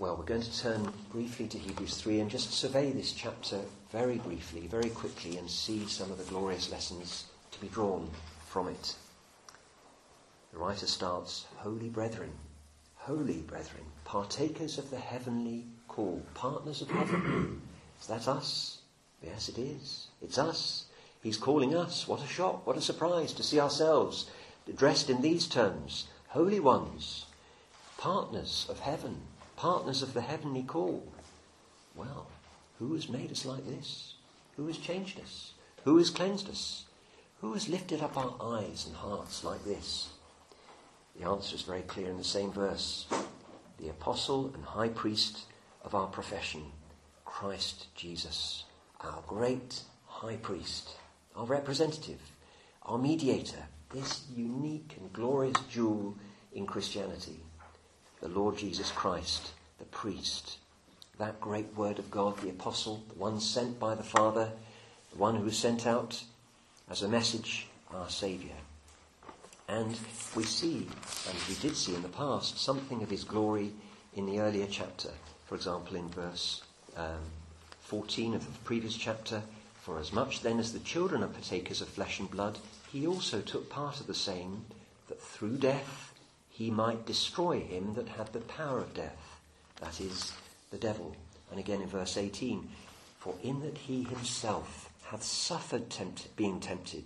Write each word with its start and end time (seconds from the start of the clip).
Well, 0.00 0.14
we're 0.16 0.26
going 0.26 0.42
to 0.42 0.60
turn 0.60 0.92
briefly 1.10 1.48
to 1.48 1.58
Hebrews 1.58 1.96
3 1.96 2.20
and 2.20 2.30
just 2.30 2.52
survey 2.52 2.92
this 2.92 3.10
chapter 3.10 3.58
very 3.90 4.18
briefly, 4.18 4.68
very 4.68 4.90
quickly, 4.90 5.38
and 5.38 5.50
see 5.50 5.88
some 5.88 6.12
of 6.12 6.18
the 6.18 6.30
glorious 6.30 6.70
lessons 6.70 7.24
to 7.50 7.60
be 7.60 7.66
drawn 7.66 8.08
from 8.46 8.68
it. 8.68 8.94
The 10.52 10.58
writer 10.60 10.86
starts, 10.86 11.46
Holy 11.56 11.88
brethren, 11.88 12.30
holy 12.94 13.38
brethren, 13.38 13.86
partakers 14.04 14.78
of 14.78 14.88
the 14.90 15.00
heavenly 15.00 15.66
call, 15.88 16.22
partners 16.32 16.80
of 16.80 16.92
heaven. 16.92 17.60
Is 18.00 18.06
that 18.06 18.28
us? 18.28 18.78
Yes, 19.20 19.48
it 19.48 19.58
is. 19.58 20.06
It's 20.22 20.38
us. 20.38 20.84
He's 21.24 21.36
calling 21.36 21.74
us. 21.74 22.06
What 22.06 22.22
a 22.22 22.26
shock, 22.28 22.64
what 22.64 22.76
a 22.76 22.80
surprise 22.80 23.32
to 23.32 23.42
see 23.42 23.58
ourselves 23.58 24.30
addressed 24.68 25.10
in 25.10 25.22
these 25.22 25.48
terms 25.48 26.06
holy 26.28 26.60
ones, 26.60 27.26
partners 27.96 28.64
of 28.70 28.78
heaven, 28.78 29.22
partners 29.58 30.02
of 30.02 30.14
the 30.14 30.20
heavenly 30.20 30.62
call. 30.62 31.02
Well, 31.96 32.28
who 32.78 32.94
has 32.94 33.08
made 33.08 33.32
us 33.32 33.44
like 33.44 33.66
this? 33.66 34.14
Who 34.56 34.68
has 34.68 34.78
changed 34.78 35.18
us? 35.18 35.52
Who 35.84 35.98
has 35.98 36.10
cleansed 36.10 36.48
us? 36.48 36.84
Who 37.40 37.52
has 37.54 37.68
lifted 37.68 38.00
up 38.00 38.16
our 38.16 38.36
eyes 38.40 38.86
and 38.86 38.94
hearts 38.94 39.42
like 39.42 39.64
this? 39.64 40.10
The 41.18 41.26
answer 41.26 41.56
is 41.56 41.62
very 41.62 41.82
clear 41.82 42.08
in 42.08 42.18
the 42.18 42.24
same 42.24 42.52
verse. 42.52 43.06
The 43.80 43.88
apostle 43.88 44.52
and 44.54 44.64
high 44.64 44.90
priest 44.90 45.40
of 45.82 45.92
our 45.92 46.06
profession, 46.06 46.62
Christ 47.24 47.88
Jesus, 47.96 48.62
our 49.00 49.24
great 49.26 49.80
high 50.06 50.36
priest, 50.36 50.90
our 51.34 51.46
representative, 51.46 52.20
our 52.84 52.98
mediator, 52.98 53.64
this 53.92 54.22
unique 54.32 54.94
and 55.00 55.12
glorious 55.12 55.58
jewel 55.68 56.16
in 56.52 56.64
Christianity 56.64 57.40
the 58.20 58.28
Lord 58.28 58.56
Jesus 58.56 58.90
Christ, 58.90 59.52
the 59.78 59.84
priest, 59.86 60.58
that 61.18 61.40
great 61.40 61.74
word 61.76 61.98
of 61.98 62.10
God, 62.10 62.38
the 62.38 62.50
apostle, 62.50 63.02
the 63.08 63.18
one 63.18 63.40
sent 63.40 63.78
by 63.78 63.94
the 63.94 64.02
Father, 64.02 64.52
the 65.12 65.18
one 65.18 65.36
who 65.36 65.44
was 65.44 65.56
sent 65.56 65.86
out 65.86 66.22
as 66.90 67.02
a 67.02 67.08
message, 67.08 67.66
our 67.92 68.08
Saviour. 68.08 68.56
And 69.68 69.98
we 70.34 70.44
see, 70.44 70.86
and 71.28 71.38
we 71.48 71.54
did 71.60 71.76
see 71.76 71.94
in 71.94 72.02
the 72.02 72.08
past, 72.08 72.58
something 72.58 73.02
of 73.02 73.10
his 73.10 73.24
glory 73.24 73.72
in 74.14 74.26
the 74.26 74.40
earlier 74.40 74.66
chapter. 74.70 75.10
For 75.46 75.54
example, 75.54 75.96
in 75.96 76.08
verse 76.08 76.62
um, 76.96 77.20
14 77.82 78.34
of 78.34 78.44
the 78.44 78.58
previous 78.64 78.96
chapter, 78.96 79.42
For 79.82 79.98
as 79.98 80.12
much 80.12 80.40
then 80.40 80.58
as 80.58 80.72
the 80.72 80.78
children 80.80 81.22
are 81.22 81.28
partakers 81.28 81.80
of 81.80 81.88
flesh 81.88 82.18
and 82.18 82.30
blood, 82.30 82.58
he 82.90 83.06
also 83.06 83.40
took 83.40 83.68
part 83.68 84.00
of 84.00 84.06
the 84.06 84.14
same, 84.14 84.64
that 85.08 85.20
through 85.20 85.56
death 85.56 86.12
he 86.50 86.70
might 86.70 87.06
destroy 87.06 87.60
him 87.60 87.94
that 87.94 88.08
had 88.08 88.32
the 88.32 88.40
power 88.40 88.78
of 88.78 88.94
death, 88.94 89.27
that 89.80 90.00
is, 90.00 90.32
the 90.70 90.78
devil. 90.78 91.14
And 91.50 91.58
again 91.58 91.80
in 91.80 91.88
verse 91.88 92.16
18, 92.16 92.68
for 93.18 93.34
in 93.42 93.60
that 93.60 93.78
he 93.78 94.04
himself 94.04 94.90
hath 95.04 95.22
suffered 95.22 95.90
tempt- 95.90 96.34
being 96.36 96.60
tempted, 96.60 97.04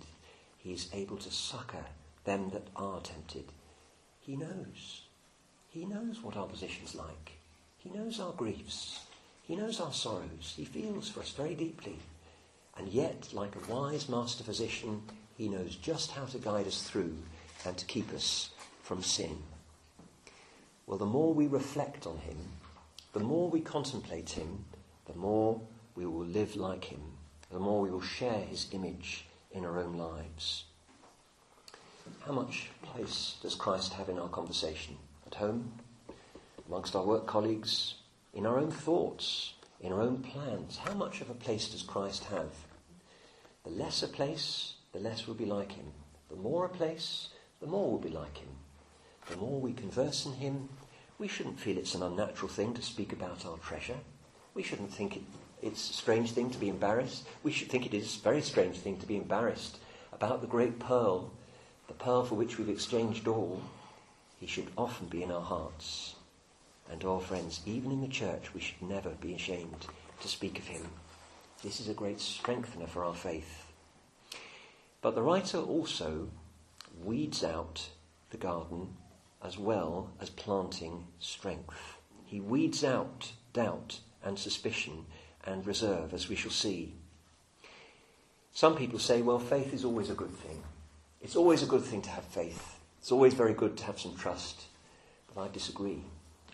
he 0.57 0.73
is 0.73 0.89
able 0.93 1.17
to 1.17 1.31
succour 1.31 1.85
them 2.25 2.49
that 2.51 2.67
are 2.75 3.01
tempted. 3.01 3.45
He 4.19 4.35
knows. 4.35 5.01
He 5.69 5.85
knows 5.85 6.21
what 6.21 6.37
our 6.37 6.47
position's 6.47 6.95
like. 6.95 7.33
He 7.79 7.89
knows 7.89 8.19
our 8.19 8.31
griefs. 8.31 8.99
He 9.43 9.55
knows 9.55 9.81
our 9.81 9.91
sorrows. 9.91 10.53
He 10.55 10.65
feels 10.65 11.09
for 11.09 11.19
us 11.19 11.31
very 11.31 11.55
deeply. 11.55 11.97
And 12.77 12.87
yet, 12.87 13.29
like 13.33 13.55
a 13.55 13.71
wise 13.71 14.07
master 14.07 14.43
physician, 14.43 15.01
he 15.37 15.49
knows 15.49 15.75
just 15.75 16.11
how 16.11 16.25
to 16.25 16.37
guide 16.37 16.67
us 16.67 16.81
through 16.83 17.17
and 17.65 17.77
to 17.77 17.85
keep 17.85 18.13
us 18.13 18.49
from 18.83 19.01
sin. 19.01 19.37
Well, 20.87 20.97
the 20.97 21.05
more 21.05 21.33
we 21.33 21.47
reflect 21.47 22.05
on 22.07 22.17
him, 22.19 22.37
the 23.13 23.19
more 23.19 23.49
we 23.49 23.61
contemplate 23.61 24.31
him, 24.31 24.65
the 25.05 25.15
more 25.15 25.61
we 25.95 26.05
will 26.05 26.25
live 26.25 26.55
like 26.55 26.85
him, 26.85 27.01
the 27.51 27.59
more 27.59 27.81
we 27.81 27.91
will 27.91 28.01
share 28.01 28.41
his 28.41 28.67
image 28.71 29.25
in 29.51 29.63
our 29.63 29.79
own 29.79 29.93
lives. 29.93 30.65
How 32.25 32.33
much 32.33 32.69
place 32.81 33.35
does 33.41 33.55
Christ 33.55 33.93
have 33.93 34.09
in 34.09 34.19
our 34.19 34.27
conversation? 34.27 34.97
At 35.27 35.35
home? 35.35 35.73
Amongst 36.67 36.95
our 36.95 37.05
work 37.05 37.27
colleagues? 37.27 37.95
In 38.33 38.45
our 38.45 38.59
own 38.59 38.71
thoughts? 38.71 39.53
In 39.79 39.93
our 39.93 40.01
own 40.01 40.23
plans? 40.23 40.77
How 40.77 40.93
much 40.93 41.21
of 41.21 41.29
a 41.29 41.35
place 41.35 41.69
does 41.69 41.83
Christ 41.83 42.25
have? 42.25 42.51
The 43.63 43.69
less 43.69 44.03
a 44.03 44.07
place, 44.07 44.73
the 44.91 44.99
less 44.99 45.27
we'll 45.27 45.35
be 45.35 45.45
like 45.45 45.71
him. 45.71 45.85
The 46.29 46.35
more 46.35 46.65
a 46.65 46.69
place, 46.69 47.29
the 47.61 47.67
more 47.67 47.91
we'll 47.91 47.99
be 47.99 48.09
like 48.09 48.37
him 48.37 48.49
the 49.29 49.37
more 49.37 49.59
we 49.59 49.73
converse 49.73 50.25
in 50.25 50.33
Him, 50.33 50.69
we 51.23 51.29
shouldn't 51.29 51.57
feel 51.57 51.77
it's 51.77 51.95
an 51.95 52.03
unnatural 52.03 52.49
thing 52.49 52.73
to 52.73 52.81
speak 52.81 53.13
about 53.13 53.45
our 53.45 53.55
treasure. 53.59 53.95
We 54.55 54.61
shouldn't 54.61 54.93
think 54.93 55.15
it, 55.15 55.21
it's 55.61 55.89
a 55.89 55.93
strange 55.93 56.31
thing 56.31 56.49
to 56.49 56.59
be 56.59 56.67
embarrassed. 56.67 57.25
We 57.43 57.51
should 57.53 57.69
think 57.69 57.85
it 57.85 57.93
is 57.93 58.17
a 58.17 58.19
very 58.19 58.41
strange 58.41 58.75
thing 58.75 58.97
to 58.97 59.07
be 59.07 59.15
embarrassed 59.15 59.77
about 60.11 60.41
the 60.41 60.47
great 60.47 60.79
pearl, 60.79 61.31
the 61.87 61.93
pearl 61.93 62.25
for 62.25 62.35
which 62.35 62.57
we've 62.57 62.67
exchanged 62.67 63.29
all. 63.29 63.61
He 64.37 64.47
should 64.47 64.67
often 64.77 65.07
be 65.07 65.23
in 65.23 65.31
our 65.31 65.41
hearts. 65.41 66.15
And, 66.91 67.01
oh, 67.05 67.19
friends, 67.19 67.61
even 67.65 67.93
in 67.93 68.01
the 68.01 68.09
church, 68.09 68.53
we 68.53 68.59
should 68.59 68.81
never 68.81 69.11
be 69.11 69.33
ashamed 69.33 69.87
to 70.19 70.27
speak 70.27 70.59
of 70.59 70.67
Him. 70.67 70.85
This 71.63 71.79
is 71.79 71.87
a 71.87 71.93
great 71.93 72.19
strengthener 72.19 72.87
for 72.87 73.05
our 73.05 73.15
faith. 73.15 73.71
But 74.99 75.15
the 75.15 75.21
writer 75.21 75.59
also 75.59 76.27
weeds 77.01 77.45
out 77.45 77.87
the 78.31 78.37
garden 78.37 78.97
as 79.43 79.57
well 79.57 80.09
as 80.21 80.29
planting 80.29 81.05
strength. 81.19 81.97
He 82.25 82.39
weeds 82.39 82.83
out 82.83 83.31
doubt 83.53 83.99
and 84.23 84.39
suspicion 84.39 85.05
and 85.45 85.65
reserve, 85.67 86.13
as 86.13 86.29
we 86.29 86.35
shall 86.35 86.51
see. 86.51 86.93
Some 88.53 88.75
people 88.75 88.99
say, 88.99 89.21
well, 89.21 89.39
faith 89.39 89.73
is 89.73 89.83
always 89.83 90.09
a 90.09 90.15
good 90.15 90.33
thing. 90.33 90.63
It's 91.21 91.35
always 91.35 91.63
a 91.63 91.67
good 91.67 91.83
thing 91.83 92.01
to 92.03 92.09
have 92.09 92.23
faith. 92.25 92.79
It's 92.99 93.11
always 93.11 93.33
very 93.33 93.53
good 93.53 93.77
to 93.77 93.83
have 93.83 93.99
some 93.99 94.15
trust. 94.15 94.63
But 95.33 95.41
I 95.41 95.47
disagree, 95.49 96.03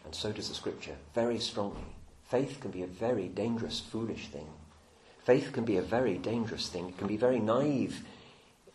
and 0.06 0.16
so 0.16 0.32
does 0.32 0.50
the 0.50 0.56
scripture, 0.56 0.96
very 1.14 1.40
strongly. 1.40 1.96
Faith 2.24 2.60
can 2.62 2.72
be 2.72 2.84
a 2.84 2.88
very 2.88 3.28
dangerous, 3.28 3.80
foolish 3.80 4.28
thing. 4.28 4.48
Faith 5.24 5.52
can 5.52 5.66
be 5.66 5.78
a 5.78 5.82
very 5.82 6.18
dangerous 6.18 6.70
thing. 6.70 6.90
It 6.90 6.98
can 6.98 7.08
be 7.08 7.18
very 7.18 7.40
naive 7.40 8.04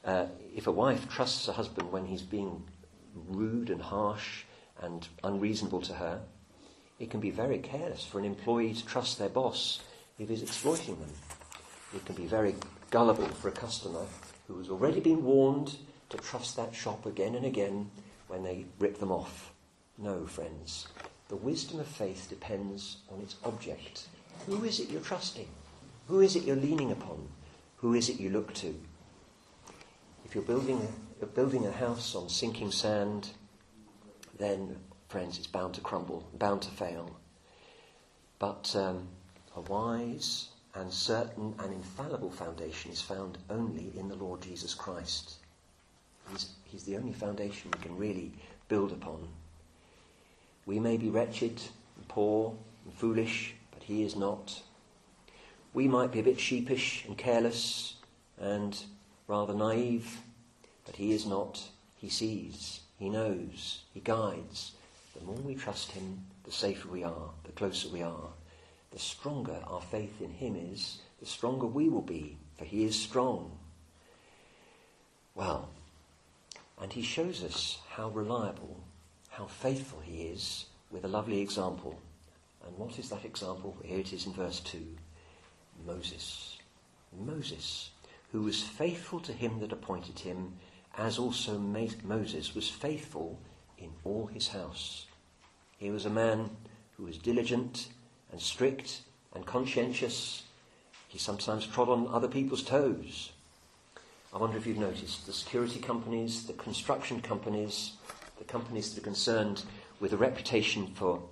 uh, 0.04 0.26
if 0.54 0.66
a 0.66 0.72
wife 0.72 1.08
trusts 1.08 1.48
a 1.48 1.52
husband 1.52 1.91
when 1.91 2.06
he's 2.06 2.22
being 2.22 2.62
rude 3.14 3.70
and 3.70 3.80
harsh 3.80 4.44
and 4.80 5.08
unreasonable 5.22 5.80
to 5.82 5.94
her. 5.94 6.20
It 6.98 7.10
can 7.10 7.20
be 7.20 7.30
very 7.30 7.58
careless 7.58 8.04
for 8.04 8.19
an 8.19 8.25
employee 8.25 8.75
to 8.75 8.86
trust 8.86 9.19
their 9.19 9.28
boss 9.28 9.80
if 10.19 10.28
he's 10.28 10.42
exploiting 10.42 10.98
them. 10.98 11.12
It 11.94 12.04
can 12.04 12.14
be 12.14 12.26
very 12.26 12.54
gullible 12.91 13.28
for 13.28 13.48
a 13.48 13.52
customer 13.52 14.06
who 14.47 14.58
has 14.58 14.69
already 14.69 15.00
been 15.00 15.25
warned 15.25 15.76
to 16.10 16.16
trust 16.19 16.56
that 16.56 16.75
shop 16.75 17.06
again 17.06 17.34
and 17.34 17.47
again 17.47 17.91
when 18.28 18.42
they 18.42 18.66
rip 18.78 18.98
them 18.98 19.12
off. 19.12 19.52
No, 19.98 20.26
friends. 20.26 20.88
The 21.28 21.36
wisdom 21.36 21.81
of 21.81 21.86
faith 21.86 22.28
depends 22.28 22.98
on 23.10 23.20
its 23.20 23.36
object. 23.44 24.08
Who 24.46 24.64
is 24.64 24.81
it 24.81 24.91
you're 24.91 25.00
trusting? 25.00 25.48
Who 26.08 26.20
is 26.20 26.36
it 26.36 26.44
you're 26.44 26.56
leaning 26.56 26.92
upon? 26.92 27.28
Who 27.76 27.94
is 27.94 28.08
it 28.08 28.20
you 28.20 28.31
look 28.31 28.52
to? 28.54 28.75
If 30.25 30.34
you're 30.34 30.44
building 30.44 30.86
building 31.27 31.67
a 31.67 31.73
house 31.73 32.15
on 32.15 32.29
sinking 32.29 32.71
sand, 32.71 33.31
then, 34.39 34.77
friends, 35.09 35.39
it's 35.39 35.47
bound 35.47 35.75
to 35.75 35.81
crumble, 35.81 36.29
bound 36.39 36.62
to 36.62 36.71
fail. 36.71 37.17
But 38.39 38.75
um, 38.77 39.09
a 39.57 39.61
wise 39.61 40.49
and 40.75 40.93
certain 40.93 41.55
and 41.59 41.73
infallible 41.73 42.31
foundation 42.31 42.91
is 42.91 43.01
found 43.01 43.39
only 43.49 43.93
in 43.97 44.09
the 44.09 44.17
Lord 44.17 44.43
Jesus 44.43 44.75
Christ. 44.75 45.37
He's, 46.31 46.51
he's 46.65 46.83
the 46.83 46.97
only 46.97 47.12
foundation 47.12 47.71
we 47.73 47.83
can 47.83 47.97
really 47.97 48.33
build 48.69 48.93
upon. 48.93 49.29
We 50.67 50.81
may 50.81 50.97
be 50.97 51.11
wretched 51.11 51.61
and 51.97 52.09
poor 52.09 52.55
and 52.85 52.94
foolish, 52.94 53.55
but 53.70 53.82
He 53.82 54.03
is 54.03 54.17
not. 54.17 54.62
We 55.73 55.88
might 55.88 56.12
be 56.12 56.20
a 56.20 56.25
bit 56.25 56.41
sheepish 56.41 57.05
and 57.06 57.17
careless 57.17 57.97
and 58.38 58.82
rather 59.29 59.55
naive, 59.55 60.20
but 60.84 60.96
he 60.96 61.12
is 61.12 61.26
not. 61.26 61.62
He 61.96 62.08
sees, 62.08 62.81
he 62.98 63.08
knows, 63.08 63.82
he 63.92 64.00
guides. 64.00 64.72
The 65.14 65.25
more 65.25 65.36
we 65.36 65.54
trust 65.54 65.92
him, 65.92 66.25
the 66.44 66.52
safer 66.52 66.88
we 66.88 67.02
are, 67.04 67.31
the 67.44 67.52
closer 67.52 67.88
we 67.88 68.02
are. 68.02 68.31
The 68.90 68.98
stronger 68.98 69.58
our 69.66 69.81
faith 69.81 70.20
in 70.20 70.31
him 70.31 70.56
is, 70.56 70.98
the 71.20 71.26
stronger 71.26 71.66
we 71.66 71.88
will 71.88 72.02
be, 72.02 72.36
for 72.56 72.64
he 72.64 72.84
is 72.84 72.98
strong. 72.98 73.58
Well, 75.34 75.70
and 76.81 76.92
he 76.92 77.02
shows 77.02 77.42
us 77.42 77.78
how 77.88 78.10
reliable, 78.10 78.81
how 79.31 79.46
faithful 79.46 80.00
he 80.00 80.22
is 80.22 80.66
with 80.90 81.04
a 81.04 81.08
lovely 81.08 81.40
example. 81.40 81.98
And 82.66 82.76
what 82.78 82.98
is 82.98 83.08
that 83.10 83.25
example? 83.25 83.76
Here 83.82 83.98
it 83.98 84.12
is 84.12 84.26
in 84.26 84.32
verse 84.32 84.60
2 84.60 84.78
Moses. 85.86 86.58
Moses, 87.19 87.90
who 88.32 88.42
was 88.42 88.62
faithful 88.62 89.20
to 89.20 89.32
him 89.32 89.60
that 89.60 89.72
appointed 89.72 90.19
him 90.19 90.54
as 90.96 91.19
also 91.19 91.58
Moses 91.58 92.55
was 92.55 92.69
faithful 92.69 93.38
in 93.79 93.91
all 94.05 94.26
his 94.26 94.49
house. 94.49 95.06
He 95.79 95.91
was 95.91 96.06
a 96.06 96.11
man 96.11 96.50
who 96.96 97.05
was 97.05 97.19
diligent 97.19 97.88
and 98.31 98.41
strict 98.41 99.02
and 99.35 99.44
conscientious. 99.44 100.44
He 101.08 101.19
sometimes 101.19 101.67
trod 101.67 101.88
on 101.88 102.08
other 102.08 102.29
people's 102.29 102.62
toes. 102.62 103.32
I 104.32 104.38
wonder 104.38 104.56
if 104.56 104.67
you've 104.67 104.79
noticed 104.79 105.26
the 105.26 105.32
security 105.32 105.79
companies, 105.79 106.46
the 106.46 106.55
construction 106.55 107.20
companies, 107.20 107.93
the 108.38 108.44
companies 108.44 108.93
that 108.94 109.00
are 109.00 109.05
concerned 109.05 109.62
with 110.00 110.12
a 110.12 110.17
reputation 110.17 110.88
for 110.88 111.23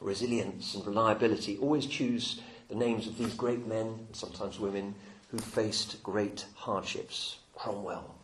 resilience 0.00 0.74
and 0.74 0.86
reliability 0.86 1.56
always 1.58 1.86
choose 1.86 2.40
the 2.68 2.74
names 2.74 3.06
of 3.06 3.16
these 3.16 3.34
great 3.34 3.66
men, 3.66 4.06
sometimes 4.12 4.60
women, 4.60 4.94
who 5.30 5.38
faced 5.38 6.02
great 6.02 6.44
hardships. 6.54 7.38
Cromwell, 7.54 8.14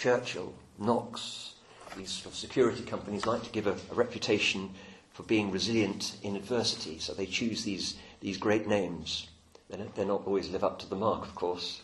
Churchill, 0.00 0.54
Knox, 0.78 1.56
these 1.94 2.08
sort 2.08 2.32
of 2.32 2.38
security 2.38 2.82
companies 2.82 3.26
like 3.26 3.42
to 3.42 3.50
give 3.50 3.66
a, 3.66 3.76
a 3.90 3.94
reputation 3.94 4.70
for 5.12 5.24
being 5.24 5.50
resilient 5.50 6.16
in 6.22 6.36
adversity, 6.36 6.98
so 6.98 7.12
they 7.12 7.26
choose 7.26 7.64
these, 7.64 7.96
these 8.20 8.38
great 8.38 8.66
names. 8.66 9.28
They're, 9.68 9.84
they're 9.94 10.06
not 10.06 10.26
always 10.26 10.48
live 10.48 10.64
up 10.64 10.78
to 10.78 10.88
the 10.88 10.96
mark, 10.96 11.24
of 11.24 11.34
course. 11.34 11.82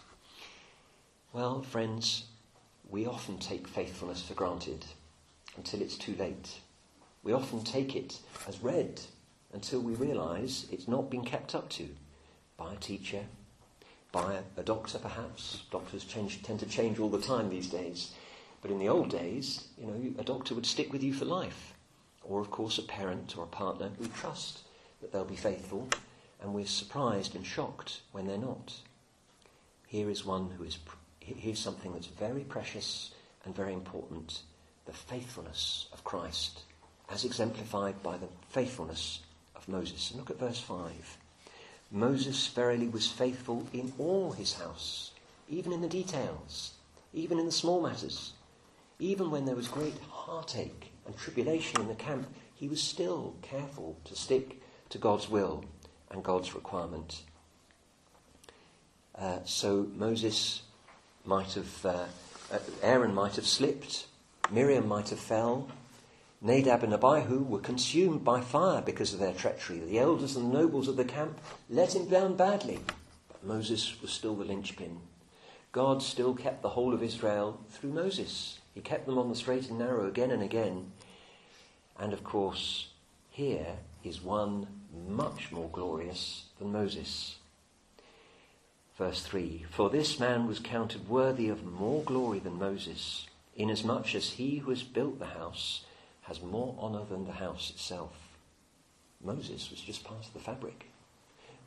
Well, 1.34 1.60
friends, 1.60 2.24
we 2.88 3.04
often 3.04 3.36
take 3.36 3.68
faithfulness 3.68 4.22
for 4.22 4.32
granted 4.32 4.86
until 5.58 5.82
it's 5.82 5.98
too 5.98 6.14
late. 6.18 6.60
We 7.22 7.34
often 7.34 7.64
take 7.64 7.94
it 7.94 8.20
as 8.48 8.62
read 8.62 8.98
until 9.52 9.80
we 9.80 9.92
realise 9.92 10.64
it's 10.72 10.88
not 10.88 11.10
been 11.10 11.22
kept 11.22 11.54
up 11.54 11.68
to 11.70 11.90
by 12.56 12.72
a 12.72 12.76
teacher, 12.76 13.26
by 14.16 14.40
a, 14.56 14.62
doctor 14.62 14.98
perhaps. 14.98 15.62
Doctors 15.70 16.02
change, 16.04 16.42
tend 16.42 16.60
to 16.60 16.66
change 16.66 16.98
all 16.98 17.10
the 17.10 17.20
time 17.20 17.50
these 17.50 17.68
days. 17.68 18.12
But 18.62 18.70
in 18.70 18.78
the 18.78 18.88
old 18.88 19.10
days, 19.10 19.68
you 19.78 19.86
know, 19.86 20.14
a 20.18 20.24
doctor 20.24 20.54
would 20.54 20.64
stick 20.64 20.90
with 20.90 21.02
you 21.02 21.12
for 21.12 21.26
life. 21.26 21.74
Or, 22.22 22.40
of 22.40 22.50
course, 22.50 22.78
a 22.78 22.82
parent 22.82 23.36
or 23.36 23.44
a 23.44 23.48
partner. 23.48 23.90
We 23.98 24.08
trust 24.08 24.60
that 25.02 25.12
they'll 25.12 25.26
be 25.26 25.36
faithful, 25.36 25.88
and 26.40 26.54
we're 26.54 26.64
surprised 26.64 27.36
and 27.36 27.44
shocked 27.44 28.00
when 28.12 28.26
they're 28.26 28.38
not. 28.38 28.80
Here 29.86 30.08
is 30.08 30.24
one 30.24 30.50
who 30.56 30.64
is, 30.64 30.78
here's 31.20 31.58
something 31.58 31.92
that's 31.92 32.06
very 32.06 32.42
precious 32.42 33.10
and 33.44 33.54
very 33.54 33.74
important 33.74 34.40
the 34.86 34.92
faithfulness 34.92 35.88
of 35.92 36.04
Christ, 36.04 36.62
as 37.10 37.24
exemplified 37.24 38.02
by 38.02 38.16
the 38.16 38.28
faithfulness 38.48 39.20
of 39.54 39.68
Moses. 39.68 40.10
And 40.10 40.20
look 40.20 40.30
at 40.30 40.38
verse 40.38 40.60
5. 40.60 41.18
Moses 41.90 42.46
verily 42.48 42.88
was 42.88 43.06
faithful 43.10 43.66
in 43.72 43.92
all 43.98 44.32
his 44.32 44.54
house, 44.54 45.12
even 45.48 45.72
in 45.72 45.80
the 45.80 45.88
details, 45.88 46.72
even 47.14 47.38
in 47.38 47.46
the 47.46 47.52
small 47.52 47.80
matters. 47.80 48.32
Even 48.98 49.30
when 49.30 49.44
there 49.44 49.54
was 49.54 49.68
great 49.68 49.98
heartache 50.10 50.92
and 51.06 51.16
tribulation 51.16 51.80
in 51.80 51.88
the 51.88 51.94
camp, 51.94 52.26
he 52.54 52.68
was 52.68 52.82
still 52.82 53.36
careful 53.42 53.96
to 54.04 54.16
stick 54.16 54.62
to 54.88 54.98
God's 54.98 55.28
will 55.28 55.64
and 56.10 56.24
God's 56.24 56.54
requirement. 56.54 57.22
Uh, 59.14 59.38
so 59.44 59.86
Moses 59.94 60.62
might 61.24 61.52
have, 61.54 61.86
uh, 61.86 62.04
uh 62.52 62.58
Aaron 62.82 63.14
might 63.14 63.36
have 63.36 63.46
slipped, 63.46 64.06
Miriam 64.50 64.88
might 64.88 65.10
have 65.10 65.20
fell, 65.20 65.68
Nadab 66.40 66.82
and 66.82 66.92
Abihu 66.92 67.42
were 67.42 67.60
consumed 67.60 68.22
by 68.22 68.40
fire 68.40 68.82
because 68.82 69.14
of 69.14 69.20
their 69.20 69.32
treachery. 69.32 69.80
The 69.80 69.98
elders 69.98 70.36
and 70.36 70.52
nobles 70.52 70.86
of 70.86 70.96
the 70.96 71.04
camp 71.04 71.40
let 71.70 71.94
him 71.94 72.08
down 72.08 72.36
badly. 72.36 72.80
But 73.28 73.44
Moses 73.44 74.00
was 74.02 74.10
still 74.10 74.34
the 74.34 74.44
linchpin. 74.44 75.00
God 75.72 76.02
still 76.02 76.34
kept 76.34 76.62
the 76.62 76.70
whole 76.70 76.92
of 76.92 77.02
Israel 77.02 77.60
through 77.70 77.92
Moses. 77.92 78.60
He 78.74 78.80
kept 78.80 79.06
them 79.06 79.18
on 79.18 79.28
the 79.28 79.34
straight 79.34 79.70
and 79.70 79.78
narrow 79.78 80.06
again 80.06 80.30
and 80.30 80.42
again. 80.42 80.92
And 81.98 82.12
of 82.12 82.22
course, 82.22 82.88
here 83.30 83.76
is 84.04 84.22
one 84.22 84.66
much 85.08 85.50
more 85.50 85.70
glorious 85.70 86.44
than 86.58 86.72
Moses. 86.72 87.36
Verse 88.98 89.22
3 89.22 89.64
For 89.70 89.90
this 89.90 90.20
man 90.20 90.46
was 90.46 90.58
counted 90.58 91.08
worthy 91.08 91.48
of 91.48 91.64
more 91.64 92.02
glory 92.02 92.38
than 92.38 92.58
Moses, 92.58 93.26
inasmuch 93.54 94.14
as 94.14 94.30
he 94.32 94.58
who 94.58 94.70
has 94.70 94.82
built 94.82 95.18
the 95.18 95.26
house 95.26 95.84
has 96.26 96.42
more 96.42 96.76
honour 96.80 97.04
than 97.08 97.24
the 97.24 97.32
house 97.32 97.70
itself. 97.70 98.12
Moses 99.22 99.70
was 99.70 99.80
just 99.80 100.04
part 100.04 100.26
of 100.26 100.32
the 100.32 100.40
fabric. 100.40 100.90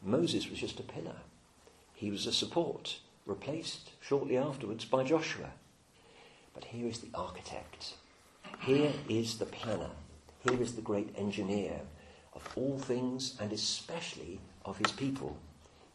Moses 0.03 0.50
was 0.50 0.59
just 0.59 0.79
a 0.79 0.83
pillar. 0.83 1.15
He 1.94 2.11
was 2.11 2.25
a 2.25 2.33
support, 2.33 3.00
replaced 3.25 3.91
shortly 4.01 4.38
afterwards 4.38 4.83
by 4.83 5.03
Joshua. 5.03 5.51
But 6.53 6.65
here 6.65 6.88
is 6.88 7.00
the 7.00 7.09
architect. 7.13 7.94
Here 8.59 8.91
is 9.07 9.38
the 9.38 9.45
planner. 9.45 9.91
Here 10.39 10.61
is 10.61 10.75
the 10.75 10.81
great 10.81 11.13
engineer 11.17 11.79
of 12.33 12.47
all 12.56 12.77
things 12.77 13.38
and 13.39 13.53
especially 13.53 14.39
of 14.65 14.77
his 14.77 14.91
people. 14.91 15.38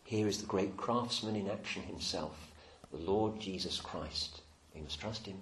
Here 0.05 0.26
is 0.26 0.38
the 0.38 0.46
great 0.46 0.76
craftsman 0.76 1.37
in 1.37 1.50
action 1.50 1.82
himself, 1.82 2.50
the 2.90 2.99
Lord 2.99 3.40
Jesus 3.40 3.81
Christ. 3.81 4.40
We 4.75 4.81
must 4.81 5.00
trust 5.00 5.26
him. 5.26 5.37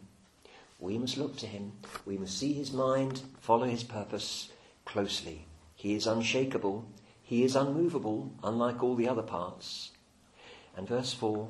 We 0.82 0.98
must 0.98 1.16
look 1.16 1.36
to 1.36 1.46
him. 1.46 1.74
We 2.04 2.18
must 2.18 2.36
see 2.36 2.52
his 2.54 2.72
mind, 2.72 3.22
follow 3.38 3.66
his 3.66 3.84
purpose 3.84 4.50
closely. 4.84 5.46
He 5.76 5.94
is 5.94 6.08
unshakable. 6.08 6.84
He 7.22 7.44
is 7.44 7.54
unmovable, 7.54 8.32
unlike 8.42 8.82
all 8.82 8.96
the 8.96 9.06
other 9.06 9.22
parts. 9.22 9.92
And 10.76 10.88
verse 10.88 11.14
4 11.14 11.48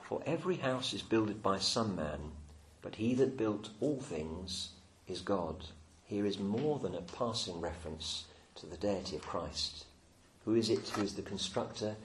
For 0.00 0.22
every 0.24 0.56
house 0.56 0.94
is 0.94 1.02
builded 1.02 1.42
by 1.42 1.58
some 1.58 1.94
man, 1.94 2.32
but 2.80 2.94
he 2.94 3.12
that 3.16 3.36
built 3.36 3.68
all 3.82 4.00
things 4.00 4.70
is 5.06 5.20
God. 5.20 5.66
Here 6.06 6.24
is 6.24 6.38
more 6.38 6.78
than 6.78 6.94
a 6.94 7.02
passing 7.02 7.60
reference 7.60 8.24
to 8.54 8.64
the 8.64 8.78
deity 8.78 9.16
of 9.16 9.26
Christ. 9.26 9.84
Who 10.46 10.54
is 10.54 10.70
it 10.70 10.88
who 10.88 11.02
is 11.02 11.16
the 11.16 11.22
constructor 11.22 11.96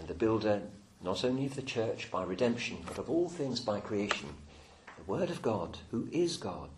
and 0.00 0.08
the 0.08 0.14
builder, 0.14 0.62
not 1.00 1.24
only 1.24 1.46
of 1.46 1.54
the 1.54 1.62
church 1.62 2.10
by 2.10 2.24
redemption, 2.24 2.78
but 2.88 2.98
of 2.98 3.08
all 3.08 3.28
things 3.28 3.60
by 3.60 3.78
creation? 3.78 4.30
The 5.04 5.12
Word 5.12 5.30
of 5.30 5.42
God, 5.42 5.78
who 5.90 6.08
is 6.12 6.36
God, 6.36 6.70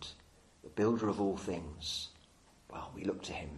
the 0.62 0.70
builder 0.70 1.08
of 1.08 1.20
all 1.20 1.36
things, 1.36 2.08
well, 2.70 2.90
we 2.94 3.04
look 3.04 3.22
to 3.24 3.32
him. 3.32 3.50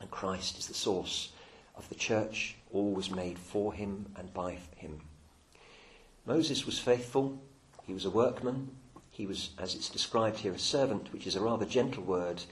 And 0.00 0.10
Christ 0.10 0.58
is 0.58 0.66
the 0.66 0.74
source 0.74 1.32
of 1.76 1.88
the 1.88 1.94
church, 1.94 2.56
all 2.72 2.92
was 2.92 3.10
made 3.10 3.38
for 3.38 3.72
him 3.72 4.06
and 4.16 4.32
by 4.32 4.58
him. 4.76 5.00
Moses 6.26 6.66
was 6.66 6.78
faithful, 6.78 7.40
he 7.86 7.94
was 7.94 8.04
a 8.04 8.10
workman, 8.10 8.70
he 9.10 9.26
was, 9.26 9.50
as 9.58 9.74
it's 9.74 9.88
described 9.88 10.38
here, 10.38 10.52
a 10.52 10.58
servant, 10.58 11.12
which 11.12 11.26
is 11.26 11.34
a 11.34 11.40
rather 11.40 11.64
gentle 11.64 12.04
word, 12.04 12.42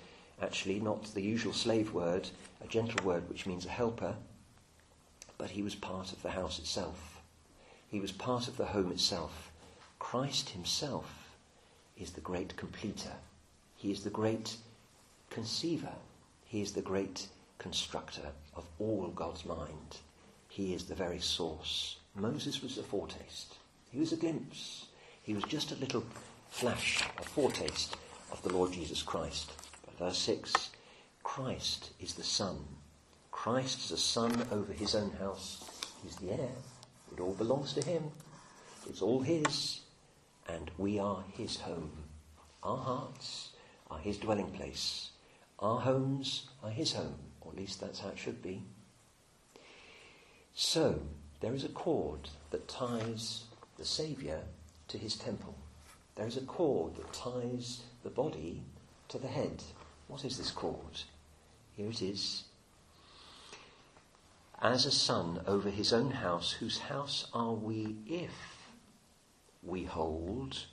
actually, 0.42 0.80
not 0.80 1.04
the 1.14 1.22
usual 1.22 1.52
slave 1.52 1.92
word, 1.92 2.28
a 2.64 2.66
gentle 2.66 3.04
word 3.04 3.28
which 3.28 3.46
means 3.46 3.64
a 3.64 3.70
helper, 3.70 4.16
but 5.38 5.50
he 5.50 5.62
was 5.62 5.74
part 5.74 6.12
of 6.12 6.22
the 6.22 6.30
house 6.30 6.58
itself. 6.58 7.20
He 7.88 8.00
was 8.00 8.10
part 8.10 8.48
of 8.48 8.56
the 8.56 8.66
home 8.66 8.90
itself. 8.90 9.45
Christ 9.98 10.50
himself 10.50 11.36
is 11.96 12.10
the 12.10 12.20
great 12.20 12.56
completer. 12.56 13.12
He 13.76 13.90
is 13.90 14.04
the 14.04 14.10
great 14.10 14.56
conceiver. 15.30 15.92
He 16.44 16.62
is 16.62 16.72
the 16.72 16.82
great 16.82 17.26
constructor 17.58 18.28
of 18.54 18.64
all 18.78 19.08
God's 19.08 19.44
mind. 19.44 19.98
He 20.48 20.74
is 20.74 20.84
the 20.84 20.94
very 20.94 21.18
source. 21.18 21.96
Moses 22.14 22.62
was 22.62 22.78
a 22.78 22.82
foretaste. 22.82 23.56
He 23.90 23.98
was 23.98 24.12
a 24.12 24.16
glimpse. 24.16 24.86
He 25.22 25.34
was 25.34 25.44
just 25.44 25.72
a 25.72 25.76
little 25.76 26.04
flash, 26.50 27.02
a 27.18 27.22
foretaste 27.22 27.96
of 28.32 28.42
the 28.42 28.52
Lord 28.52 28.72
Jesus 28.72 29.02
Christ. 29.02 29.52
But 29.84 29.98
verse 29.98 30.18
6 30.18 30.70
Christ 31.22 31.90
is 32.00 32.14
the 32.14 32.22
Son. 32.22 32.58
Christ 33.30 33.84
is 33.84 33.90
a 33.90 33.98
son 33.98 34.46
over 34.50 34.72
his 34.72 34.94
own 34.94 35.10
house. 35.20 35.62
He's 36.02 36.16
the 36.16 36.32
heir. 36.32 36.48
It 37.12 37.20
all 37.20 37.34
belongs 37.34 37.74
to 37.74 37.84
him. 37.84 38.10
It's 38.88 39.02
all 39.02 39.20
his 39.20 39.82
and 40.48 40.70
we 40.78 40.98
are 40.98 41.24
his 41.32 41.60
home. 41.60 41.92
Our 42.62 42.76
hearts 42.76 43.50
are 43.90 43.98
his 43.98 44.18
dwelling 44.18 44.50
place. 44.50 45.10
Our 45.58 45.80
homes 45.80 46.48
are 46.62 46.70
his 46.70 46.92
home, 46.92 47.18
or 47.40 47.52
at 47.52 47.58
least 47.58 47.80
that's 47.80 48.00
how 48.00 48.08
it 48.08 48.18
should 48.18 48.42
be. 48.42 48.62
So, 50.54 51.00
there 51.40 51.54
is 51.54 51.64
a 51.64 51.68
cord 51.68 52.28
that 52.50 52.68
ties 52.68 53.44
the 53.76 53.84
Saviour 53.84 54.40
to 54.88 54.98
his 54.98 55.16
temple. 55.16 55.54
There 56.16 56.26
is 56.26 56.36
a 56.36 56.42
cord 56.42 56.96
that 56.96 57.12
ties 57.12 57.82
the 58.02 58.10
body 58.10 58.62
to 59.08 59.18
the 59.18 59.28
head. 59.28 59.62
What 60.08 60.24
is 60.24 60.38
this 60.38 60.50
cord? 60.50 61.02
Here 61.76 61.90
it 61.90 62.00
is. 62.00 62.44
As 64.62 64.86
a 64.86 64.90
son 64.90 65.42
over 65.46 65.68
his 65.68 65.92
own 65.92 66.10
house, 66.10 66.52
whose 66.52 66.78
house 66.78 67.26
are 67.34 67.52
we 67.52 67.96
if 68.06 68.55
we 69.66 69.84
hold 69.84 70.66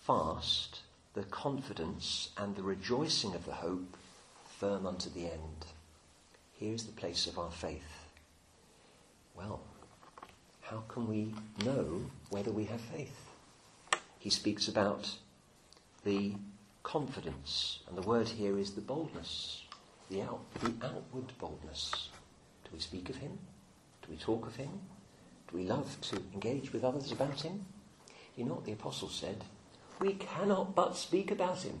fast 0.00 0.80
the 1.14 1.22
confidence 1.24 2.30
and 2.36 2.54
the 2.54 2.62
rejoicing 2.62 3.34
of 3.34 3.44
the 3.46 3.52
hope 3.52 3.96
firm 4.58 4.86
unto 4.86 5.10
the 5.10 5.26
end. 5.26 5.66
Here 6.52 6.74
is 6.74 6.84
the 6.84 6.92
place 6.92 7.26
of 7.26 7.38
our 7.38 7.50
faith. 7.50 8.06
Well, 9.34 9.60
how 10.60 10.82
can 10.88 11.08
we 11.08 11.34
know 11.64 12.02
whether 12.28 12.52
we 12.52 12.64
have 12.66 12.80
faith? 12.80 13.30
He 14.18 14.30
speaks 14.30 14.68
about 14.68 15.10
the 16.04 16.34
confidence, 16.82 17.80
and 17.88 17.96
the 17.96 18.02
word 18.02 18.28
here 18.28 18.58
is 18.58 18.72
the 18.72 18.80
boldness. 18.80 19.64
the, 20.10 20.22
out, 20.22 20.40
the 20.60 20.74
outward 20.84 21.32
boldness. 21.38 22.10
Do 22.64 22.70
we 22.72 22.80
speak 22.80 23.08
of 23.08 23.16
him? 23.16 23.38
Do 24.02 24.08
we 24.10 24.16
talk 24.16 24.46
of 24.46 24.56
him? 24.56 24.70
Do 25.50 25.56
we 25.56 25.64
love 25.64 26.00
to 26.02 26.22
engage 26.32 26.72
with 26.72 26.84
others 26.84 27.10
about 27.10 27.40
him? 27.40 27.66
You 28.36 28.44
know 28.44 28.54
what 28.54 28.64
the 28.64 28.72
apostle 28.72 29.08
said? 29.08 29.44
We 29.98 30.14
cannot 30.14 30.76
but 30.76 30.96
speak 30.96 31.30
about 31.30 31.62
him. 31.62 31.80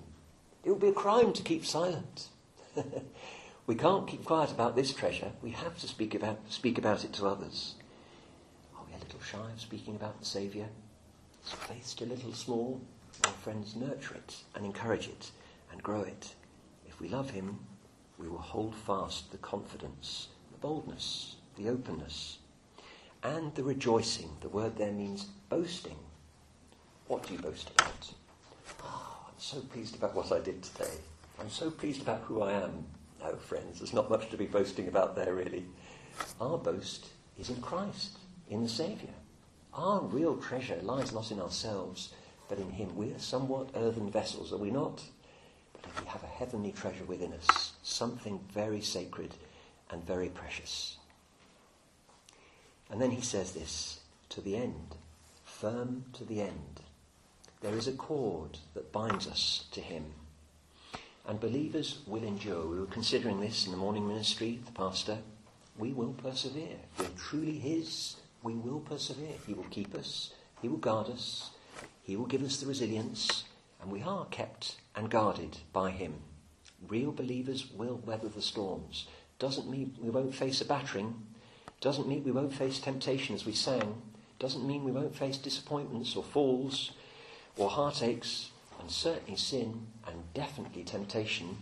It 0.64 0.70
would 0.70 0.80
be 0.80 0.88
a 0.88 0.92
crime 0.92 1.32
to 1.32 1.42
keep 1.42 1.64
silent. 1.64 2.28
we 3.66 3.76
can't 3.76 4.08
keep 4.08 4.24
quiet 4.24 4.50
about 4.50 4.74
this 4.74 4.92
treasure. 4.92 5.32
We 5.40 5.52
have 5.52 5.78
to 5.78 5.88
speak 5.88 6.14
about, 6.14 6.40
speak 6.48 6.78
about 6.78 7.04
it 7.04 7.12
to 7.14 7.26
others. 7.26 7.76
Are 8.76 8.82
we 8.86 8.94
a 8.94 8.98
little 8.98 9.20
shy 9.20 9.50
of 9.52 9.60
speaking 9.60 9.94
about 9.94 10.18
the 10.18 10.26
Saviour? 10.26 10.66
Is 11.44 11.52
faith 11.52 11.86
still 11.86 12.08
a 12.08 12.14
little 12.14 12.34
small? 12.34 12.80
Our 13.24 13.32
friends, 13.32 13.76
nurture 13.76 14.16
it 14.16 14.36
and 14.54 14.66
encourage 14.66 15.06
it 15.06 15.30
and 15.70 15.82
grow 15.82 16.02
it. 16.02 16.34
If 16.88 17.00
we 17.00 17.08
love 17.08 17.30
him, 17.30 17.60
we 18.18 18.28
will 18.28 18.38
hold 18.38 18.74
fast 18.74 19.30
the 19.30 19.38
confidence, 19.38 20.28
the 20.52 20.58
boldness, 20.58 21.36
the 21.56 21.68
openness, 21.68 22.39
and 23.22 23.54
the 23.54 23.62
rejoicing. 23.62 24.30
The 24.40 24.48
word 24.48 24.76
there 24.76 24.92
means 24.92 25.26
boasting. 25.48 25.96
What 27.06 27.26
do 27.26 27.34
you 27.34 27.40
boast 27.40 27.70
about? 27.70 28.12
Oh, 28.82 29.26
I'm 29.28 29.34
so 29.38 29.60
pleased 29.60 29.96
about 29.96 30.14
what 30.14 30.32
I 30.32 30.38
did 30.38 30.62
today. 30.62 30.94
I'm 31.38 31.50
so 31.50 31.70
pleased 31.70 32.02
about 32.02 32.22
who 32.22 32.42
I 32.42 32.52
am. 32.52 32.84
No, 33.22 33.34
friends, 33.36 33.78
there's 33.78 33.92
not 33.92 34.10
much 34.10 34.30
to 34.30 34.36
be 34.36 34.46
boasting 34.46 34.88
about 34.88 35.16
there, 35.16 35.34
really. 35.34 35.64
Our 36.40 36.58
boast 36.58 37.08
is 37.38 37.50
in 37.50 37.60
Christ, 37.60 38.18
in 38.48 38.62
the 38.62 38.68
Saviour. 38.68 39.12
Our 39.74 40.00
real 40.00 40.36
treasure 40.36 40.78
lies 40.82 41.12
not 41.12 41.30
in 41.30 41.40
ourselves, 41.40 42.12
but 42.48 42.58
in 42.58 42.70
Him. 42.70 42.96
We 42.96 43.12
are 43.12 43.18
somewhat 43.18 43.70
earthen 43.74 44.10
vessels, 44.10 44.52
are 44.52 44.58
we 44.58 44.70
not? 44.70 45.02
But 45.82 46.00
we 46.00 46.06
have 46.08 46.22
a 46.22 46.26
heavenly 46.26 46.72
treasure 46.72 47.04
within 47.04 47.32
us, 47.32 47.72
something 47.82 48.40
very 48.52 48.80
sacred 48.80 49.34
and 49.90 50.04
very 50.06 50.28
precious. 50.28 50.98
And 52.90 53.00
then 53.00 53.10
he 53.10 53.20
says 53.20 53.52
this 53.52 54.00
to 54.30 54.40
the 54.40 54.56
end, 54.56 54.96
firm 55.44 56.04
to 56.14 56.24
the 56.24 56.40
end. 56.40 56.80
There 57.60 57.76
is 57.76 57.88
a 57.88 57.92
cord 57.92 58.58
that 58.74 58.90
binds 58.90 59.26
us 59.26 59.66
to 59.72 59.80
Him. 59.80 60.04
And 61.26 61.38
believers 61.38 61.98
will 62.06 62.24
endure. 62.24 62.66
We 62.66 62.80
were 62.80 62.86
considering 62.86 63.40
this 63.40 63.66
in 63.66 63.72
the 63.72 63.78
morning 63.78 64.08
ministry, 64.08 64.60
the 64.64 64.72
pastor. 64.72 65.18
We 65.78 65.92
will 65.92 66.14
persevere. 66.14 66.78
We're 66.98 67.06
truly 67.18 67.58
His, 67.58 68.16
we 68.42 68.54
will 68.54 68.80
persevere. 68.80 69.36
He 69.46 69.52
will 69.52 69.66
keep 69.70 69.94
us, 69.94 70.32
He 70.62 70.68
will 70.68 70.78
guard 70.78 71.10
us, 71.10 71.50
He 72.02 72.16
will 72.16 72.26
give 72.26 72.42
us 72.42 72.56
the 72.56 72.66
resilience, 72.66 73.44
and 73.82 73.92
we 73.92 74.02
are 74.02 74.24
kept 74.26 74.76
and 74.96 75.10
guarded 75.10 75.58
by 75.72 75.90
Him. 75.90 76.14
Real 76.88 77.12
believers 77.12 77.70
will 77.70 78.00
weather 78.06 78.28
the 78.28 78.42
storms. 78.42 79.06
Doesn't 79.38 79.70
mean 79.70 79.94
we 80.00 80.08
won't 80.08 80.34
face 80.34 80.62
a 80.62 80.64
battering, 80.64 81.14
doesn't 81.80 82.08
mean 82.08 82.24
we 82.24 82.30
won't 82.30 82.52
face 82.52 82.78
temptation 82.78 83.34
as 83.34 83.46
we 83.46 83.52
sang, 83.52 84.02
doesn't 84.38 84.66
mean 84.66 84.84
we 84.84 84.92
won't 84.92 85.14
face 85.14 85.36
disappointments 85.36 86.14
or 86.16 86.22
falls 86.22 86.92
or 87.56 87.70
heartaches 87.70 88.50
and 88.80 88.90
certainly 88.90 89.36
sin 89.36 89.86
and 90.06 90.34
definitely 90.34 90.82
temptation, 90.82 91.58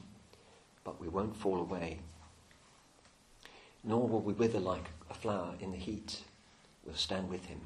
but 0.84 1.00
we 1.00 1.08
won't 1.08 1.36
fall 1.36 1.58
away. 1.60 1.98
Nor 3.84 4.08
will 4.08 4.20
we 4.20 4.32
wither 4.32 4.60
like 4.60 4.86
a 5.10 5.14
flower 5.14 5.54
in 5.60 5.72
the 5.72 5.76
heat. 5.76 6.22
We'll 6.84 6.94
stand 6.94 7.28
with 7.28 7.46
him. 7.46 7.60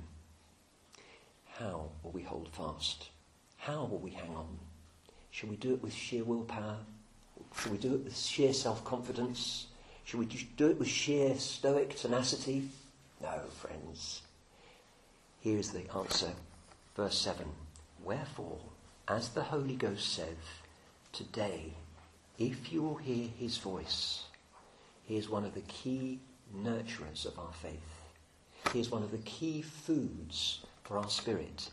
How 1.58 1.90
will 2.02 2.12
we 2.12 2.22
hold 2.22 2.48
fast? 2.52 3.08
How 3.58 3.84
will 3.84 3.98
we 3.98 4.10
hang 4.10 4.34
on? 4.34 4.58
Shall 5.30 5.50
we 5.50 5.56
do 5.56 5.72
it 5.74 5.82
with 5.82 5.94
sheer 5.94 6.24
willpower? 6.24 6.78
Shall 7.56 7.72
we 7.72 7.78
do 7.78 7.94
it 7.94 8.04
with 8.04 8.16
sheer 8.16 8.52
self 8.52 8.84
confidence? 8.84 9.66
Shall 10.04 10.20
we 10.20 10.26
just 10.26 10.56
do 10.56 10.68
it 10.70 10.78
with 10.78 10.88
sheer 10.88 11.36
stoic 11.36 11.96
tenacity? 11.96 12.68
No, 13.22 13.40
friends. 13.60 14.22
Here 15.40 15.58
is 15.58 15.70
the 15.70 15.90
answer. 15.94 16.32
Verse 16.96 17.18
7 17.18 17.46
Wherefore, 18.04 18.60
as 19.08 19.28
the 19.28 19.42
Holy 19.42 19.76
Ghost 19.76 20.12
saith, 20.12 20.62
today, 21.12 21.74
if 22.38 22.72
you 22.72 22.82
will 22.82 22.96
hear 22.96 23.28
his 23.38 23.58
voice, 23.58 24.24
he 25.04 25.16
is 25.16 25.28
one 25.28 25.44
of 25.44 25.54
the 25.54 25.60
key 25.62 26.18
nurturers 26.54 27.24
of 27.24 27.38
our 27.38 27.52
faith. 27.52 28.02
He 28.72 28.80
is 28.80 28.90
one 28.90 29.02
of 29.02 29.10
the 29.10 29.18
key 29.18 29.62
foods 29.62 30.60
for 30.82 30.98
our 30.98 31.10
spirit, 31.10 31.70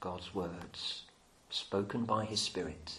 God's 0.00 0.34
words, 0.34 1.02
spoken 1.50 2.04
by 2.04 2.24
his 2.24 2.40
spirit. 2.40 2.98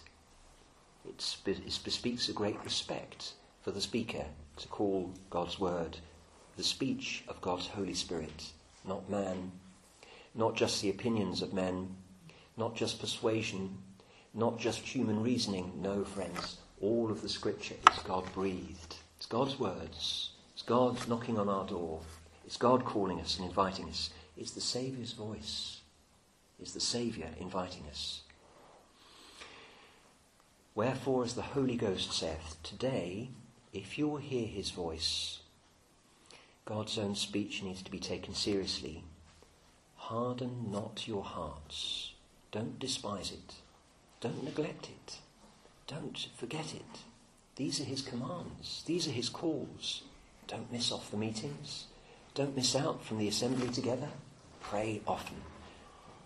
It, 1.06 1.36
it 1.46 1.80
bespeaks 1.84 2.28
a 2.28 2.32
great 2.32 2.62
respect 2.64 3.34
for 3.62 3.70
the 3.70 3.80
speaker 3.80 4.26
to 4.60 4.68
call 4.68 5.12
God's 5.30 5.58
word 5.58 5.98
the 6.56 6.64
speech 6.64 7.24
of 7.28 7.40
God's 7.40 7.66
Holy 7.66 7.94
Spirit, 7.94 8.50
not 8.86 9.08
man, 9.08 9.52
not 10.34 10.56
just 10.56 10.82
the 10.82 10.90
opinions 10.90 11.42
of 11.42 11.54
men, 11.54 11.96
not 12.56 12.76
just 12.76 13.00
persuasion, 13.00 13.78
not 14.34 14.58
just 14.58 14.80
human 14.80 15.22
reasoning. 15.22 15.72
No, 15.80 16.04
friends, 16.04 16.58
all 16.80 17.10
of 17.10 17.22
the 17.22 17.28
scripture 17.28 17.76
is 17.90 17.98
God 18.04 18.24
breathed. 18.34 18.96
It's 19.16 19.26
God's 19.26 19.58
words. 19.58 20.30
It's 20.52 20.62
God 20.62 21.08
knocking 21.08 21.38
on 21.38 21.48
our 21.48 21.66
door. 21.66 22.00
It's 22.44 22.56
God 22.56 22.84
calling 22.84 23.20
us 23.20 23.38
and 23.38 23.48
inviting 23.48 23.88
us. 23.88 24.10
It's 24.36 24.52
the 24.52 24.60
Saviour's 24.60 25.12
voice. 25.12 25.80
It's 26.60 26.72
the 26.72 26.80
Saviour 26.80 27.28
inviting 27.40 27.84
us. 27.88 28.22
Wherefore, 30.74 31.24
as 31.24 31.34
the 31.34 31.42
Holy 31.42 31.76
Ghost 31.76 32.12
saith, 32.12 32.56
today, 32.62 33.30
if 33.72 33.98
you 33.98 34.08
will 34.08 34.18
hear 34.18 34.46
his 34.46 34.70
voice, 34.70 35.40
God's 36.64 36.98
own 36.98 37.14
speech 37.14 37.62
needs 37.62 37.82
to 37.82 37.90
be 37.90 37.98
taken 37.98 38.34
seriously. 38.34 39.04
Harden 39.96 40.70
not 40.70 41.06
your 41.06 41.22
hearts. 41.22 42.12
Don't 42.52 42.78
despise 42.78 43.30
it. 43.30 43.54
Don't 44.20 44.44
neglect 44.44 44.88
it. 44.88 45.18
Don't 45.86 46.28
forget 46.36 46.74
it. 46.74 47.00
These 47.56 47.80
are 47.80 47.84
his 47.84 48.02
commands. 48.02 48.82
These 48.86 49.06
are 49.08 49.12
his 49.12 49.28
calls. 49.28 50.02
Don't 50.46 50.72
miss 50.72 50.90
off 50.90 51.10
the 51.10 51.16
meetings. 51.16 51.86
Don't 52.34 52.56
miss 52.56 52.74
out 52.74 53.04
from 53.04 53.18
the 53.18 53.28
assembly 53.28 53.68
together. 53.68 54.08
Pray 54.60 55.00
often. 55.06 55.36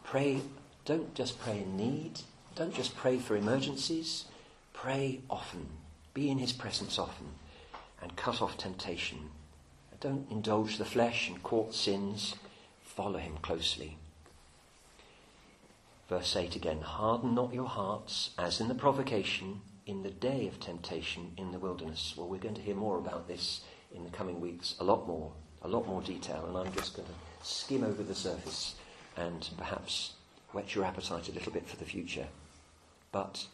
Pray, 0.02 0.42
don't 0.84 1.14
just 1.14 1.40
pray 1.40 1.58
in 1.58 1.76
need. 1.76 2.20
Don't 2.54 2.74
just 2.74 2.96
pray 2.96 3.18
for 3.18 3.36
emergencies. 3.36 4.26
Pray 4.72 5.20
often. 5.30 5.66
Be 6.14 6.30
in 6.30 6.38
his 6.38 6.52
presence 6.52 6.98
often. 6.98 7.26
And 8.00 8.16
cut 8.16 8.40
off 8.40 8.56
temptation. 8.56 9.30
Don't 10.00 10.30
indulge 10.30 10.78
the 10.78 10.84
flesh 10.84 11.28
and 11.28 11.42
court 11.42 11.74
sins. 11.74 12.34
Follow 12.82 13.18
him 13.18 13.38
closely. 13.42 13.96
Verse 16.08 16.36
8 16.36 16.56
again 16.56 16.82
Harden 16.82 17.34
not 17.34 17.54
your 17.54 17.68
hearts 17.68 18.30
as 18.38 18.60
in 18.60 18.68
the 18.68 18.74
provocation 18.74 19.62
in 19.86 20.02
the 20.02 20.10
day 20.10 20.46
of 20.46 20.60
temptation 20.60 21.32
in 21.36 21.50
the 21.52 21.58
wilderness. 21.58 22.14
Well, 22.16 22.28
we're 22.28 22.38
going 22.38 22.54
to 22.54 22.60
hear 22.60 22.74
more 22.74 22.98
about 22.98 23.28
this 23.28 23.62
in 23.94 24.04
the 24.04 24.10
coming 24.10 24.40
weeks, 24.40 24.74
a 24.80 24.84
lot 24.84 25.06
more, 25.06 25.32
a 25.62 25.68
lot 25.68 25.86
more 25.86 26.02
detail, 26.02 26.44
and 26.46 26.56
I'm 26.56 26.72
just 26.74 26.96
going 26.96 27.08
to 27.08 27.46
skim 27.46 27.84
over 27.84 28.02
the 28.02 28.14
surface 28.14 28.74
and 29.16 29.48
perhaps 29.56 30.12
whet 30.52 30.74
your 30.74 30.84
appetite 30.84 31.28
a 31.28 31.32
little 31.32 31.52
bit 31.52 31.66
for 31.66 31.76
the 31.76 31.84
future. 31.84 32.26
But 33.12 33.46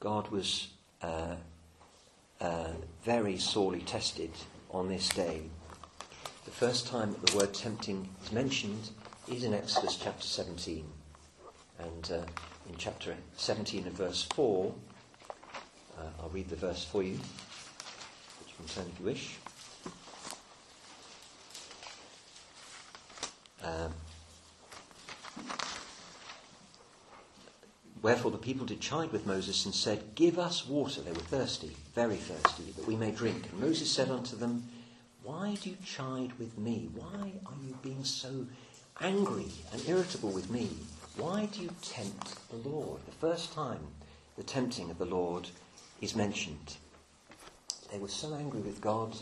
God 0.00 0.28
was 0.28 0.68
uh, 1.02 1.36
uh, 2.40 2.68
very 3.04 3.38
sorely 3.38 3.80
tested 3.80 4.30
on 4.70 4.88
this 4.88 5.08
day. 5.08 5.42
The 6.44 6.50
first 6.50 6.86
time 6.86 7.12
that 7.12 7.26
the 7.26 7.36
word 7.36 7.54
tempting 7.54 8.08
is 8.24 8.32
mentioned 8.32 8.90
is 9.28 9.44
in 9.44 9.54
Exodus 9.54 9.96
chapter 9.96 10.26
17. 10.26 10.84
And 11.78 12.10
uh, 12.10 12.26
in 12.68 12.76
chapter 12.78 13.14
17 13.36 13.86
and 13.86 13.96
verse 13.96 14.26
4, 14.34 14.72
uh, 15.98 16.02
I'll 16.20 16.28
read 16.30 16.48
the 16.48 16.56
verse 16.56 16.84
for 16.84 17.02
you, 17.02 17.14
which 17.14 18.48
you 18.48 18.54
can 18.58 18.66
turn 18.66 18.86
if 18.92 19.00
you 19.00 19.06
wish. 19.06 19.36
Um, 23.64 23.92
Wherefore 28.06 28.30
the 28.30 28.38
people 28.38 28.66
did 28.66 28.80
chide 28.80 29.10
with 29.10 29.26
Moses 29.26 29.64
and 29.64 29.74
said, 29.74 30.14
Give 30.14 30.38
us 30.38 30.64
water. 30.64 31.00
They 31.00 31.10
were 31.10 31.18
thirsty, 31.18 31.76
very 31.92 32.14
thirsty, 32.14 32.70
that 32.76 32.86
we 32.86 32.94
may 32.94 33.10
drink. 33.10 33.48
And 33.50 33.60
Moses 33.60 33.90
said 33.90 34.10
unto 34.12 34.36
them, 34.36 34.62
Why 35.24 35.56
do 35.60 35.70
you 35.70 35.76
chide 35.84 36.30
with 36.38 36.56
me? 36.56 36.88
Why 36.94 37.32
are 37.46 37.66
you 37.66 37.76
being 37.82 38.04
so 38.04 38.46
angry 39.00 39.48
and 39.72 39.82
irritable 39.88 40.30
with 40.30 40.52
me? 40.52 40.68
Why 41.16 41.46
do 41.46 41.60
you 41.60 41.70
tempt 41.82 42.48
the 42.48 42.68
Lord? 42.68 43.00
The 43.06 43.26
first 43.26 43.52
time 43.52 43.80
the 44.36 44.44
tempting 44.44 44.88
of 44.88 44.98
the 44.98 45.04
Lord 45.04 45.48
is 46.00 46.14
mentioned. 46.14 46.76
They 47.90 47.98
were 47.98 48.06
so 48.06 48.34
angry 48.34 48.60
with 48.60 48.80
God, 48.80 49.16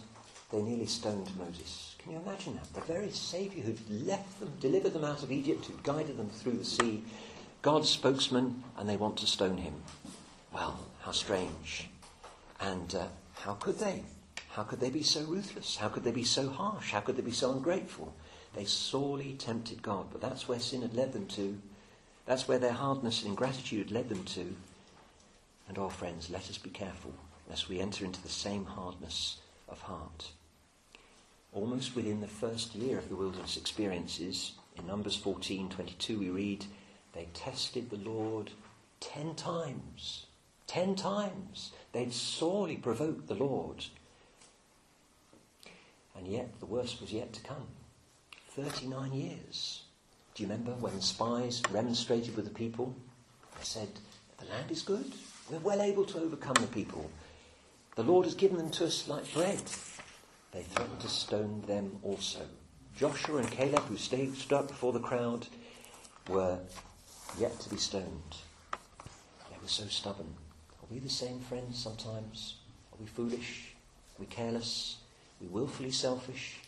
they 0.52 0.60
nearly 0.60 0.84
stoned 0.84 1.30
Moses. 1.38 1.96
Can 2.00 2.12
you 2.12 2.18
imagine 2.18 2.56
that? 2.56 2.74
The 2.74 2.92
very 2.92 3.10
Saviour 3.12 3.64
who'd 3.64 4.06
left 4.06 4.40
them, 4.40 4.52
delivered 4.60 4.92
them 4.92 5.04
out 5.04 5.22
of 5.22 5.32
Egypt, 5.32 5.64
who'd 5.64 5.82
guided 5.82 6.18
them 6.18 6.28
through 6.28 6.58
the 6.58 6.66
sea, 6.66 7.02
God's 7.64 7.88
spokesman, 7.88 8.62
and 8.76 8.86
they 8.86 8.98
want 8.98 9.16
to 9.16 9.26
stone 9.26 9.56
him. 9.56 9.72
Well, 10.52 10.78
how 11.00 11.12
strange. 11.12 11.88
And 12.60 12.94
uh, 12.94 13.06
how 13.36 13.54
could 13.54 13.78
they? 13.78 14.02
How 14.50 14.64
could 14.64 14.80
they 14.80 14.90
be 14.90 15.02
so 15.02 15.22
ruthless? 15.22 15.76
How 15.76 15.88
could 15.88 16.04
they 16.04 16.12
be 16.12 16.24
so 16.24 16.50
harsh? 16.50 16.92
How 16.92 17.00
could 17.00 17.16
they 17.16 17.22
be 17.22 17.30
so 17.30 17.52
ungrateful? 17.52 18.14
They 18.54 18.66
sorely 18.66 19.32
tempted 19.38 19.80
God, 19.80 20.08
but 20.12 20.20
that's 20.20 20.46
where 20.46 20.60
sin 20.60 20.82
had 20.82 20.92
led 20.92 21.14
them 21.14 21.26
to. 21.28 21.58
That's 22.26 22.46
where 22.46 22.58
their 22.58 22.74
hardness 22.74 23.22
and 23.22 23.30
ingratitude 23.30 23.90
led 23.90 24.10
them 24.10 24.24
to. 24.24 24.54
And, 25.66 25.78
oh, 25.78 25.88
friends, 25.88 26.28
let 26.28 26.50
us 26.50 26.58
be 26.58 26.68
careful 26.68 27.14
lest 27.48 27.70
we 27.70 27.80
enter 27.80 28.04
into 28.04 28.22
the 28.22 28.28
same 28.28 28.66
hardness 28.66 29.38
of 29.70 29.80
heart. 29.80 30.32
Almost 31.54 31.96
within 31.96 32.20
the 32.20 32.28
first 32.28 32.74
year 32.74 32.98
of 32.98 33.08
the 33.08 33.16
wilderness 33.16 33.56
experiences, 33.56 34.52
in 34.76 34.86
Numbers 34.86 35.16
14:22 35.16 36.18
we 36.18 36.28
read, 36.28 36.66
they 37.14 37.28
tested 37.32 37.90
the 37.90 37.96
Lord 37.96 38.50
ten 39.00 39.34
times. 39.34 40.26
Ten 40.66 40.94
times. 40.94 41.72
They'd 41.92 42.12
sorely 42.12 42.76
provoked 42.76 43.28
the 43.28 43.34
Lord. 43.34 43.84
And 46.16 46.26
yet 46.26 46.58
the 46.60 46.66
worst 46.66 47.00
was 47.00 47.12
yet 47.12 47.32
to 47.34 47.40
come. 47.42 47.66
39 48.50 49.12
years. 49.12 49.82
Do 50.34 50.42
you 50.42 50.48
remember 50.48 50.72
when 50.72 51.00
spies 51.00 51.62
remonstrated 51.70 52.36
with 52.36 52.44
the 52.44 52.50
people? 52.50 52.94
They 53.58 53.64
said, 53.64 53.88
The 54.38 54.46
land 54.46 54.70
is 54.70 54.82
good. 54.82 55.12
We're 55.50 55.58
well 55.58 55.82
able 55.82 56.04
to 56.06 56.18
overcome 56.18 56.54
the 56.54 56.66
people. 56.68 57.10
The 57.96 58.02
Lord 58.02 58.24
has 58.26 58.34
given 58.34 58.58
them 58.58 58.70
to 58.70 58.86
us 58.86 59.06
like 59.06 59.32
bread. 59.32 59.62
They 60.52 60.62
threatened 60.62 61.00
to 61.00 61.08
stone 61.08 61.62
them 61.66 61.98
also. 62.02 62.40
Joshua 62.96 63.38
and 63.38 63.50
Caleb, 63.50 63.84
who 63.84 63.96
stood 63.96 64.52
up 64.52 64.68
before 64.68 64.92
the 64.92 65.00
crowd, 65.00 65.46
were 66.28 66.58
yet 67.38 67.58
to 67.60 67.70
be 67.70 67.76
stoned. 67.76 68.36
They 69.50 69.56
were 69.60 69.68
so 69.68 69.86
stubborn. 69.86 70.34
Are 70.80 70.86
we 70.90 70.98
the 70.98 71.08
same, 71.08 71.40
friends, 71.40 71.82
sometimes? 71.82 72.56
Are 72.92 72.98
we 73.00 73.06
foolish? 73.06 73.74
Are 74.16 74.20
we 74.20 74.26
careless? 74.26 74.98
Are 75.40 75.44
we 75.44 75.48
willfully 75.48 75.90
selfish? 75.90 76.60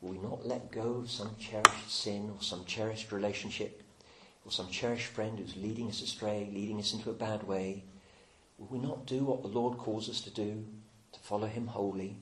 Will 0.00 0.10
we 0.10 0.18
not 0.18 0.46
let 0.46 0.72
go 0.72 0.94
of 0.94 1.10
some 1.10 1.36
cherished 1.38 1.90
sin 1.90 2.30
or 2.34 2.42
some 2.42 2.64
cherished 2.64 3.12
relationship 3.12 3.82
or 4.44 4.50
some 4.50 4.68
cherished 4.68 5.06
friend 5.06 5.38
who's 5.38 5.56
leading 5.56 5.88
us 5.88 6.02
astray, 6.02 6.48
leading 6.52 6.78
us 6.78 6.92
into 6.92 7.10
a 7.10 7.14
bad 7.14 7.44
way? 7.44 7.84
Will 8.58 8.78
we 8.78 8.86
not 8.86 9.06
do 9.06 9.24
what 9.24 9.42
the 9.42 9.48
Lord 9.48 9.78
calls 9.78 10.08
us 10.08 10.20
to 10.22 10.30
do, 10.30 10.64
to 11.12 11.20
follow 11.20 11.46
Him 11.46 11.68
wholly, 11.68 12.16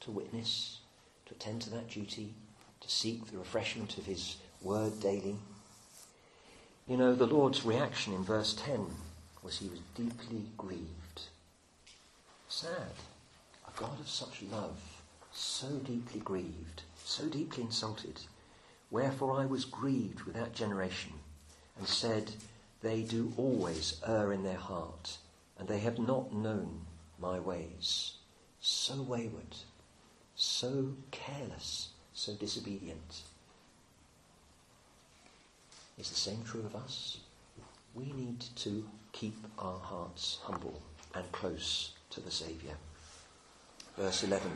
to 0.00 0.10
witness, 0.10 0.80
to 1.26 1.34
attend 1.34 1.62
to 1.62 1.70
that 1.70 1.88
duty, 1.88 2.34
to 2.80 2.90
seek 2.90 3.30
the 3.30 3.38
refreshment 3.38 3.96
of 3.98 4.06
His 4.06 4.36
word 4.62 5.00
daily? 5.00 5.36
You 6.86 6.96
know, 6.96 7.14
the 7.14 7.26
Lord's 7.26 7.64
reaction 7.64 8.12
in 8.12 8.24
verse 8.24 8.54
10 8.54 8.86
was 9.42 9.58
He 9.58 9.68
was 9.68 9.80
deeply 9.94 10.44
grieved. 10.56 11.22
Sad. 12.48 12.94
A 13.66 13.78
God 13.78 13.98
of 14.00 14.08
such 14.08 14.42
love, 14.50 14.78
so 15.32 15.68
deeply 15.78 16.20
grieved, 16.20 16.82
so 17.04 17.26
deeply 17.26 17.64
insulted. 17.64 18.20
Wherefore 18.90 19.40
I 19.40 19.46
was 19.46 19.64
grieved 19.64 20.22
with 20.22 20.34
that 20.34 20.54
generation, 20.54 21.12
and 21.78 21.88
said, 21.88 22.32
They 22.82 23.02
do 23.02 23.32
always 23.36 24.00
err 24.06 24.32
in 24.32 24.44
their 24.44 24.56
heart 24.56 25.18
and 25.58 25.68
they 25.68 25.78
have 25.78 25.98
not 25.98 26.32
known 26.32 26.80
my 27.18 27.38
ways. 27.38 28.14
So 28.60 29.02
wayward, 29.02 29.56
so 30.34 30.94
careless, 31.10 31.90
so 32.12 32.34
disobedient. 32.34 33.22
Is 35.98 36.10
the 36.10 36.16
same 36.16 36.42
true 36.42 36.64
of 36.64 36.74
us? 36.74 37.18
We 37.94 38.12
need 38.12 38.40
to 38.56 38.84
keep 39.12 39.36
our 39.58 39.78
hearts 39.78 40.38
humble 40.42 40.82
and 41.14 41.30
close 41.30 41.92
to 42.10 42.20
the 42.20 42.30
Saviour. 42.30 42.74
Verse 43.96 44.24
11. 44.24 44.50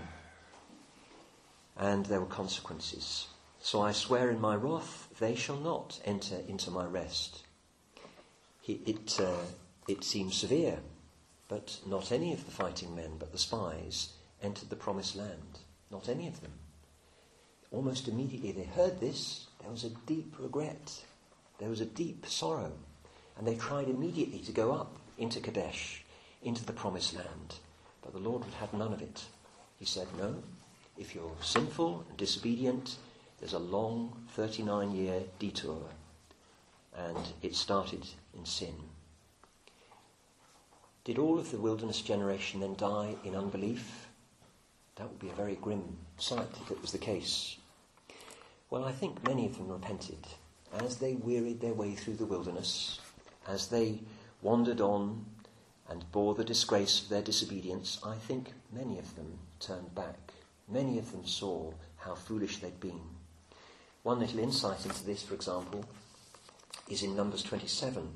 And 1.77 2.07
there 2.07 2.21
were 2.21 2.27
consequences. 2.27 3.29
So 3.61 3.81
I 3.81 3.93
swear 3.93 4.31
in 4.31 4.41
my 4.41 4.57
wrath, 4.57 5.09
they 5.21 5.37
shall 5.37 5.59
not 5.59 6.01
enter 6.05 6.39
into 6.49 6.71
my 6.71 6.85
rest. 6.85 7.43
It, 8.67 9.19
uh, 9.21 9.45
it 9.87 10.05
seems 10.05 10.37
severe, 10.37 10.79
but 11.49 11.79
not 11.87 12.13
any 12.13 12.33
of 12.33 12.45
the 12.45 12.51
fighting 12.51 12.95
men, 12.95 13.13
but 13.19 13.33
the 13.33 13.39
spies, 13.39 14.13
entered 14.43 14.71
the 14.71 14.77
promised 14.77 15.17
land. 15.17 15.61
Not 15.91 16.09
any 16.09 16.27
of 16.27 16.41
them. 16.41 16.53
Almost 17.71 18.09
immediately 18.09 18.53
they 18.53 18.65
heard 18.65 19.01
this, 19.01 19.47
there 19.61 19.71
was 19.71 19.85
a 19.85 19.91
deep 20.07 20.35
regret. 20.39 21.03
There 21.59 21.69
was 21.69 21.81
a 21.81 21.87
deep 21.87 22.27
sorrow. 22.27 22.73
And 23.37 23.47
they 23.47 23.57
tried 23.57 23.89
immediately 23.89 24.41
to 24.41 24.53
go 24.53 24.73
up 24.73 24.97
into 25.17 25.41
Kadesh, 25.41 26.05
into 26.43 26.65
the 26.65 26.73
promised 26.73 27.15
land. 27.15 27.57
But 28.03 28.13
the 28.13 28.19
Lord 28.19 28.45
would 28.45 28.55
have 28.55 28.73
none 28.73 28.93
of 28.93 29.03
it. 29.03 29.25
He 29.79 29.85
said, 29.85 30.09
No, 30.17 30.43
if 30.97 31.15
you're 31.15 31.37
sinful 31.41 32.05
and 32.09 32.17
disobedient, 32.17 32.97
there's 33.39 33.53
a 33.53 33.59
long 33.59 34.25
39 34.31 34.93
year 34.93 35.23
detour. 35.39 35.83
And 36.97 37.29
it 37.43 37.55
started 37.55 38.07
in 38.37 38.45
sin. 38.45 38.75
Did 41.05 41.19
all 41.19 41.39
of 41.39 41.51
the 41.51 41.59
wilderness 41.59 42.03
generation 42.03 42.61
then 42.61 42.75
die 42.75 43.15
in 43.25 43.37
unbelief? 43.37 44.09
That 44.97 45.09
would 45.09 45.21
be 45.21 45.31
a 45.31 45.35
very 45.35 45.55
grim 45.55 45.97
sight 46.19 46.49
if 46.61 46.71
it 46.73 46.83
was 46.83 46.91
the 46.91 46.99
case. 46.99 47.57
Well, 48.69 48.85
I 48.85 48.93
think 48.93 49.25
many 49.27 49.47
of 49.47 49.57
them 49.57 49.69
repented 49.69 50.27
as 50.73 50.97
they 50.97 51.15
wearied 51.15 51.61
their 51.61 51.75
way 51.75 51.95
through 51.95 52.17
the 52.17 52.27
wilderness, 52.27 53.01
as 53.47 53.69
they 53.69 54.01
wandered 54.43 54.81
on 54.81 55.25
and 55.89 56.11
bore 56.13 56.35
the 56.35 56.45
disgrace 56.45 57.03
of 57.03 57.09
their 57.09 57.23
disobedience. 57.23 57.99
I 58.05 58.15
think 58.17 58.53
many 58.73 58.99
of 58.99 59.15
them 59.17 59.39
turned 59.61 59.95
back. 59.95 60.17
Many 60.69 60.99
of 60.99 61.11
them 61.13 61.27
saw 61.27 61.73
how 61.97 62.15
foolish 62.15 62.59
they'd 62.59 62.81
been. 62.81 63.01
One 64.03 64.21
little 64.21 64.39
insight 64.39 64.85
into 64.85 65.05
this, 65.05 65.23
for 65.23 65.35
example, 65.35 65.85
is 66.89 67.03
in 67.03 67.17
Numbers 67.17 67.43
27 67.43 68.09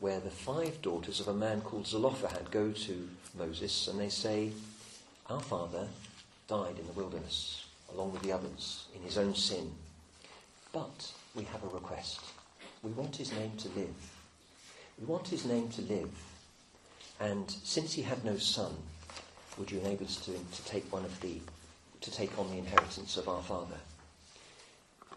where 0.00 0.20
the 0.20 0.30
five 0.30 0.80
daughters 0.80 1.20
of 1.20 1.28
a 1.28 1.34
man 1.34 1.60
called 1.60 1.86
Zelophehad 1.86 2.50
go 2.50 2.72
to 2.72 3.08
Moses 3.38 3.86
and 3.86 4.00
they 4.00 4.08
say, 4.08 4.50
Our 5.28 5.40
father 5.40 5.86
died 6.48 6.78
in 6.78 6.86
the 6.86 6.94
wilderness, 6.94 7.66
along 7.92 8.12
with 8.12 8.22
the 8.22 8.32
others, 8.32 8.86
in 8.96 9.02
his 9.02 9.18
own 9.18 9.34
sin. 9.34 9.72
But 10.72 11.12
we 11.34 11.44
have 11.44 11.62
a 11.64 11.68
request. 11.68 12.20
We 12.82 12.90
want 12.92 13.16
his 13.16 13.32
name 13.32 13.52
to 13.58 13.68
live. 13.70 13.94
We 14.98 15.06
want 15.06 15.28
his 15.28 15.44
name 15.44 15.68
to 15.70 15.82
live. 15.82 16.10
And 17.20 17.50
since 17.50 17.92
he 17.92 18.02
had 18.02 18.24
no 18.24 18.36
son, 18.36 18.72
would 19.58 19.70
you 19.70 19.80
enable 19.80 20.06
us 20.06 20.16
to, 20.24 20.32
to 20.32 20.64
take 20.64 20.90
one 20.92 21.04
of 21.04 21.20
the 21.20 21.40
to 22.00 22.10
take 22.10 22.38
on 22.38 22.48
the 22.50 22.56
inheritance 22.56 23.18
of 23.18 23.28
our 23.28 23.42
father? 23.42 23.76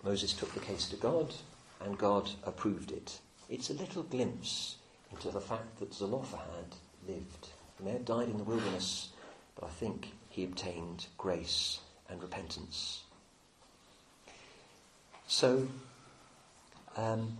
Moses 0.03 0.33
took 0.33 0.53
the 0.53 0.59
case 0.59 0.87
to 0.89 0.97
God, 0.97 1.33
and 1.79 1.97
God 1.97 2.29
approved 2.45 2.91
it. 2.91 3.19
It's 3.49 3.69
a 3.69 3.73
little 3.73 4.03
glimpse 4.03 4.75
into 5.11 5.31
the 5.31 5.39
fact 5.39 5.79
that 5.79 5.93
Zelophehad 5.93 6.75
lived. 7.07 7.47
He 7.77 7.85
may 7.85 7.91
have 7.91 8.03
died 8.05 8.27
in 8.27 8.37
the 8.37 8.43
wilderness, 8.43 9.09
but 9.55 9.67
I 9.67 9.69
think 9.69 10.11
he 10.29 10.43
obtained 10.43 11.05
grace 11.17 11.79
and 12.09 12.21
repentance. 12.21 13.03
So, 15.27 15.67
um, 16.95 17.37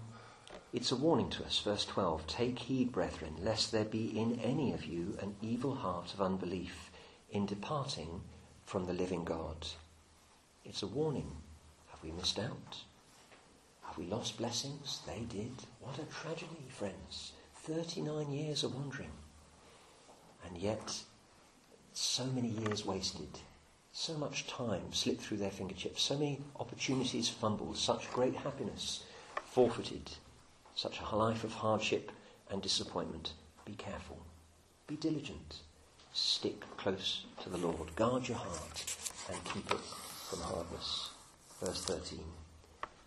it's 0.73 0.91
a 0.91 0.95
warning 0.95 1.29
to 1.31 1.45
us, 1.45 1.59
verse 1.59 1.85
12 1.85 2.25
Take 2.25 2.57
heed, 2.59 2.91
brethren, 2.91 3.35
lest 3.39 3.71
there 3.71 3.85
be 3.85 4.17
in 4.19 4.39
any 4.39 4.73
of 4.73 4.85
you 4.85 5.17
an 5.21 5.35
evil 5.41 5.75
heart 5.75 6.13
of 6.13 6.21
unbelief 6.21 6.89
in 7.29 7.45
departing 7.45 8.21
from 8.65 8.85
the 8.85 8.93
living 8.93 9.23
God. 9.23 9.67
It's 10.65 10.81
a 10.81 10.87
warning. 10.87 11.31
Have 11.91 12.03
we 12.03 12.11
missed 12.11 12.39
out? 12.39 12.77
Have 13.83 13.97
we 13.97 14.05
lost 14.05 14.37
blessings? 14.37 15.01
They 15.05 15.25
did. 15.29 15.51
What 15.79 15.99
a 15.99 16.11
tragedy, 16.11 16.65
friends. 16.69 17.33
39 17.55 18.31
years 18.31 18.63
of 18.63 18.73
wandering. 18.73 19.11
And 20.45 20.57
yet, 20.57 21.03
so 21.93 22.25
many 22.25 22.49
years 22.49 22.85
wasted. 22.85 23.39
So 23.91 24.15
much 24.15 24.47
time 24.47 24.91
slipped 24.91 25.21
through 25.21 25.37
their 25.37 25.51
fingertips. 25.51 26.01
So 26.01 26.15
many 26.17 26.39
opportunities 26.59 27.29
fumbled. 27.29 27.77
Such 27.77 28.11
great 28.11 28.35
happiness 28.35 29.03
forfeited. 29.53 30.09
Such 30.73 30.99
a 30.99 31.15
life 31.15 31.43
of 31.43 31.53
hardship 31.53 32.11
and 32.49 32.59
disappointment. 32.59 33.33
Be 33.65 33.73
careful. 33.73 34.17
Be 34.87 34.95
diligent. 34.95 35.57
Stick 36.11 36.61
close 36.77 37.25
to 37.43 37.49
the 37.49 37.59
Lord. 37.59 37.95
Guard 37.95 38.27
your 38.27 38.37
heart 38.37 38.83
and 39.31 39.43
keep 39.45 39.69
it 39.69 39.79
from 40.27 40.39
hardness. 40.39 41.11
Verse 41.61 41.83
13. 41.85 42.19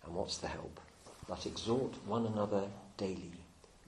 And 0.05 0.15
what's 0.15 0.37
the 0.37 0.47
help? 0.47 0.79
But 1.27 1.45
exhort 1.45 1.93
one 2.05 2.25
another 2.25 2.63
daily, 2.95 3.33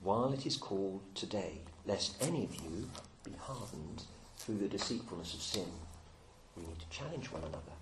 while 0.02 0.30
it 0.34 0.44
is 0.44 0.58
called 0.58 1.00
today, 1.14 1.62
lest 1.86 2.22
any 2.22 2.44
of 2.44 2.54
you 2.56 2.90
be 3.24 3.32
hardened 3.40 4.02
through 4.36 4.58
the 4.58 4.68
deceitfulness 4.68 5.32
of 5.32 5.40
sin. 5.40 5.68
We 6.54 6.64
need 6.64 6.78
to 6.78 6.90
challenge 6.90 7.32
one 7.32 7.42
another. 7.42 7.72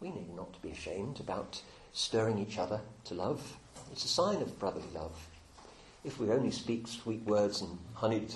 We 0.00 0.08
need 0.08 0.34
not 0.34 0.54
to 0.54 0.60
be 0.60 0.70
ashamed 0.70 1.20
about 1.20 1.60
stirring 1.92 2.38
each 2.38 2.56
other 2.56 2.80
to 3.04 3.14
love. 3.14 3.58
It's 3.92 4.04
a 4.04 4.08
sign 4.08 4.42
of 4.42 4.58
brotherly 4.58 4.88
love. 4.94 5.28
If 6.04 6.20
we 6.20 6.30
only 6.30 6.50
speak 6.50 6.86
sweet 6.86 7.22
words 7.24 7.62
and 7.62 7.78
honeyed 7.94 8.32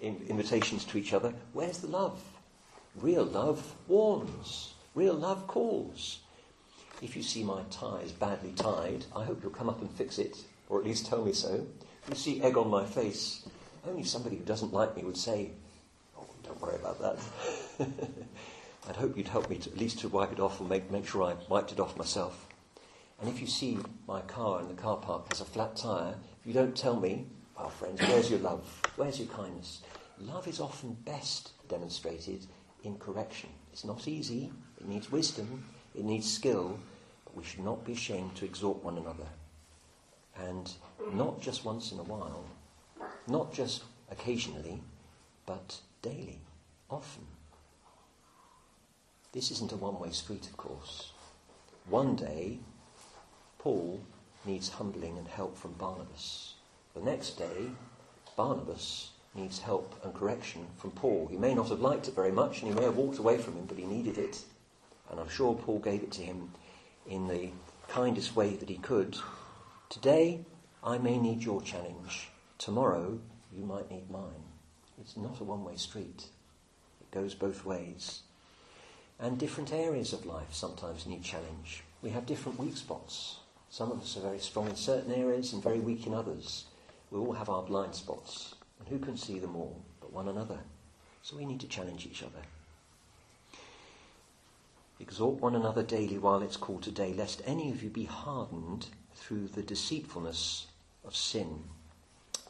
invitations 0.00 0.84
to 0.86 0.98
each 0.98 1.12
other, 1.12 1.34
where's 1.52 1.78
the 1.78 1.88
love? 1.88 2.20
Real 2.96 3.24
love 3.24 3.74
warns. 3.86 4.74
Real 4.94 5.14
love 5.14 5.46
calls. 5.46 6.20
If 7.02 7.16
you 7.16 7.22
see 7.22 7.44
my 7.44 7.62
tie 7.70 8.00
is 8.00 8.12
badly 8.12 8.52
tied, 8.52 9.06
I 9.14 9.24
hope 9.24 9.42
you'll 9.42 9.52
come 9.52 9.68
up 9.68 9.80
and 9.80 9.90
fix 9.90 10.18
it, 10.18 10.36
or 10.68 10.78
at 10.78 10.84
least 10.84 11.06
tell 11.06 11.24
me 11.24 11.32
so. 11.32 11.66
If 12.02 12.10
you 12.10 12.14
see 12.16 12.42
egg 12.42 12.56
on 12.56 12.68
my 12.68 12.84
face, 12.84 13.46
only 13.86 14.02
somebody 14.02 14.36
who 14.36 14.44
doesn't 14.44 14.72
like 14.72 14.96
me 14.96 15.04
would 15.04 15.16
say, 15.16 15.50
Oh, 16.18 16.26
don't 16.42 16.60
worry 16.60 16.76
about 16.76 17.00
that. 17.00 17.18
I'd 18.88 18.96
hope 18.96 19.16
you'd 19.16 19.28
help 19.28 19.48
me 19.48 19.56
to, 19.58 19.70
at 19.70 19.78
least 19.78 20.00
to 20.00 20.08
wipe 20.08 20.32
it 20.32 20.40
off 20.40 20.60
and 20.60 20.68
make, 20.68 20.90
make 20.90 21.06
sure 21.06 21.22
I 21.22 21.36
wiped 21.48 21.72
it 21.72 21.80
off 21.80 21.96
myself. 21.96 22.46
And 23.20 23.28
if 23.28 23.40
you 23.40 23.46
see 23.46 23.78
my 24.08 24.22
car 24.22 24.60
in 24.60 24.68
the 24.68 24.74
car 24.74 24.96
park 24.96 25.28
has 25.30 25.42
a 25.42 25.44
flat 25.44 25.76
tyre, 25.76 26.14
if 26.40 26.46
you 26.46 26.54
don't 26.54 26.76
tell 26.76 26.98
me, 26.98 27.26
well, 27.56 27.68
friends, 27.68 28.00
where's 28.00 28.30
your 28.30 28.40
love? 28.40 28.66
Where's 28.96 29.18
your 29.18 29.28
kindness? 29.28 29.82
Love 30.18 30.48
is 30.48 30.60
often 30.60 30.94
best 31.04 31.52
demonstrated 31.68 32.46
in 32.82 32.96
correction. 32.96 33.50
It's 33.72 33.84
not 33.84 34.08
easy, 34.08 34.50
it 34.78 34.88
needs 34.88 35.12
wisdom, 35.12 35.64
it 35.94 36.04
needs 36.04 36.32
skill, 36.32 36.78
but 37.24 37.36
we 37.36 37.44
should 37.44 37.64
not 37.64 37.84
be 37.84 37.92
ashamed 37.92 38.36
to 38.36 38.46
exhort 38.46 38.82
one 38.82 38.96
another. 38.96 39.26
And 40.36 40.72
not 41.12 41.42
just 41.42 41.64
once 41.64 41.92
in 41.92 41.98
a 41.98 42.04
while, 42.04 42.44
not 43.26 43.52
just 43.52 43.84
occasionally, 44.10 44.82
but 45.44 45.78
daily, 46.00 46.40
often. 46.88 47.26
This 49.32 49.50
isn't 49.50 49.72
a 49.72 49.76
one 49.76 49.98
way 49.98 50.10
street, 50.10 50.46
of 50.46 50.56
course. 50.56 51.12
One 51.88 52.16
day, 52.16 52.58
Paul 53.60 54.00
needs 54.46 54.70
humbling 54.70 55.18
and 55.18 55.28
help 55.28 55.58
from 55.58 55.74
Barnabas. 55.74 56.54
The 56.94 57.02
next 57.02 57.32
day, 57.32 57.68
Barnabas 58.34 59.10
needs 59.34 59.58
help 59.58 60.00
and 60.02 60.14
correction 60.14 60.66
from 60.78 60.92
Paul. 60.92 61.28
He 61.30 61.36
may 61.36 61.54
not 61.54 61.68
have 61.68 61.82
liked 61.82 62.08
it 62.08 62.14
very 62.14 62.32
much 62.32 62.62
and 62.62 62.72
he 62.72 62.74
may 62.74 62.86
have 62.86 62.96
walked 62.96 63.18
away 63.18 63.36
from 63.36 63.52
him, 63.52 63.66
but 63.66 63.76
he 63.76 63.84
needed 63.84 64.16
it. 64.16 64.40
And 65.10 65.20
I'm 65.20 65.28
sure 65.28 65.54
Paul 65.54 65.78
gave 65.78 66.02
it 66.02 66.10
to 66.12 66.22
him 66.22 66.52
in 67.06 67.28
the 67.28 67.50
kindest 67.88 68.34
way 68.34 68.56
that 68.56 68.70
he 68.70 68.76
could. 68.76 69.18
Today, 69.90 70.40
I 70.82 70.96
may 70.96 71.18
need 71.18 71.42
your 71.42 71.60
challenge. 71.60 72.30
Tomorrow, 72.56 73.18
you 73.54 73.64
might 73.66 73.90
need 73.90 74.10
mine. 74.10 74.44
It's 74.98 75.18
not 75.18 75.38
a 75.38 75.44
one 75.44 75.64
way 75.64 75.76
street, 75.76 76.28
it 77.02 77.10
goes 77.10 77.34
both 77.34 77.66
ways. 77.66 78.22
And 79.18 79.38
different 79.38 79.70
areas 79.70 80.14
of 80.14 80.24
life 80.24 80.54
sometimes 80.54 81.04
need 81.04 81.22
challenge. 81.22 81.84
We 82.00 82.08
have 82.10 82.24
different 82.24 82.58
weak 82.58 82.78
spots. 82.78 83.40
Some 83.70 83.92
of 83.92 84.02
us 84.02 84.16
are 84.16 84.20
very 84.22 84.40
strong 84.40 84.68
in 84.68 84.74
certain 84.74 85.12
areas 85.12 85.52
and 85.52 85.62
very 85.62 85.78
weak 85.78 86.04
in 86.06 86.12
others. 86.12 86.64
We 87.12 87.20
all 87.20 87.32
have 87.32 87.48
our 87.48 87.62
blind 87.62 87.94
spots. 87.94 88.56
And 88.80 88.88
who 88.88 88.98
can 88.98 89.16
see 89.16 89.38
them 89.38 89.54
all 89.54 89.80
but 90.00 90.12
one 90.12 90.28
another? 90.28 90.58
So 91.22 91.36
we 91.36 91.44
need 91.44 91.60
to 91.60 91.68
challenge 91.68 92.04
each 92.04 92.24
other. 92.24 92.42
Exhort 94.98 95.40
one 95.40 95.54
another 95.54 95.84
daily 95.84 96.18
while 96.18 96.42
it's 96.42 96.56
called 96.56 96.82
today, 96.82 97.14
lest 97.14 97.42
any 97.46 97.70
of 97.70 97.82
you 97.82 97.90
be 97.90 98.04
hardened 98.04 98.88
through 99.14 99.46
the 99.48 99.62
deceitfulness 99.62 100.66
of 101.04 101.14
sin. 101.14 101.62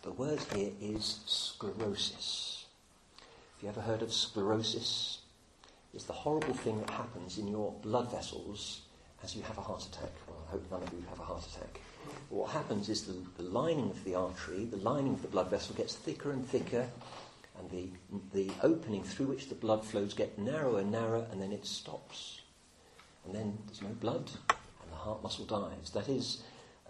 The 0.02 0.12
word 0.12 0.40
here 0.54 0.72
is 0.80 1.20
sclerosis. 1.26 2.64
Have 3.20 3.62
you 3.62 3.68
ever 3.68 3.82
heard 3.82 4.02
of 4.02 4.12
sclerosis? 4.12 5.18
It's 5.92 6.04
the 6.04 6.14
horrible 6.14 6.54
thing 6.54 6.80
that 6.80 6.90
happens 6.90 7.36
in 7.36 7.46
your 7.46 7.72
blood 7.82 8.10
vessels 8.10 8.82
as 9.22 9.36
you 9.36 9.42
have 9.42 9.58
a 9.58 9.62
heart 9.62 9.84
attack. 9.84 10.12
Hope 10.50 10.70
none 10.70 10.82
of 10.82 10.92
you 10.92 11.04
have 11.08 11.20
a 11.20 11.22
heart 11.22 11.46
attack. 11.46 11.80
What 12.28 12.50
happens 12.50 12.88
is 12.88 13.02
the, 13.02 13.14
the 13.36 13.48
lining 13.48 13.90
of 13.90 14.02
the 14.04 14.14
artery, 14.14 14.64
the 14.64 14.76
lining 14.78 15.14
of 15.14 15.22
the 15.22 15.28
blood 15.28 15.48
vessel 15.48 15.74
gets 15.76 15.94
thicker 15.94 16.32
and 16.32 16.46
thicker, 16.46 16.88
and 17.58 17.70
the, 17.70 17.88
the 18.32 18.52
opening 18.62 19.04
through 19.04 19.26
which 19.26 19.48
the 19.48 19.54
blood 19.54 19.84
flows 19.84 20.14
get 20.14 20.38
narrower 20.38 20.80
and 20.80 20.90
narrower, 20.90 21.26
and 21.30 21.40
then 21.40 21.52
it 21.52 21.66
stops. 21.66 22.40
And 23.24 23.34
then 23.34 23.58
there's 23.66 23.82
no 23.82 23.90
blood, 24.00 24.30
and 24.48 24.90
the 24.90 24.96
heart 24.96 25.22
muscle 25.22 25.44
dies. 25.44 25.90
That 25.92 26.08
is 26.08 26.42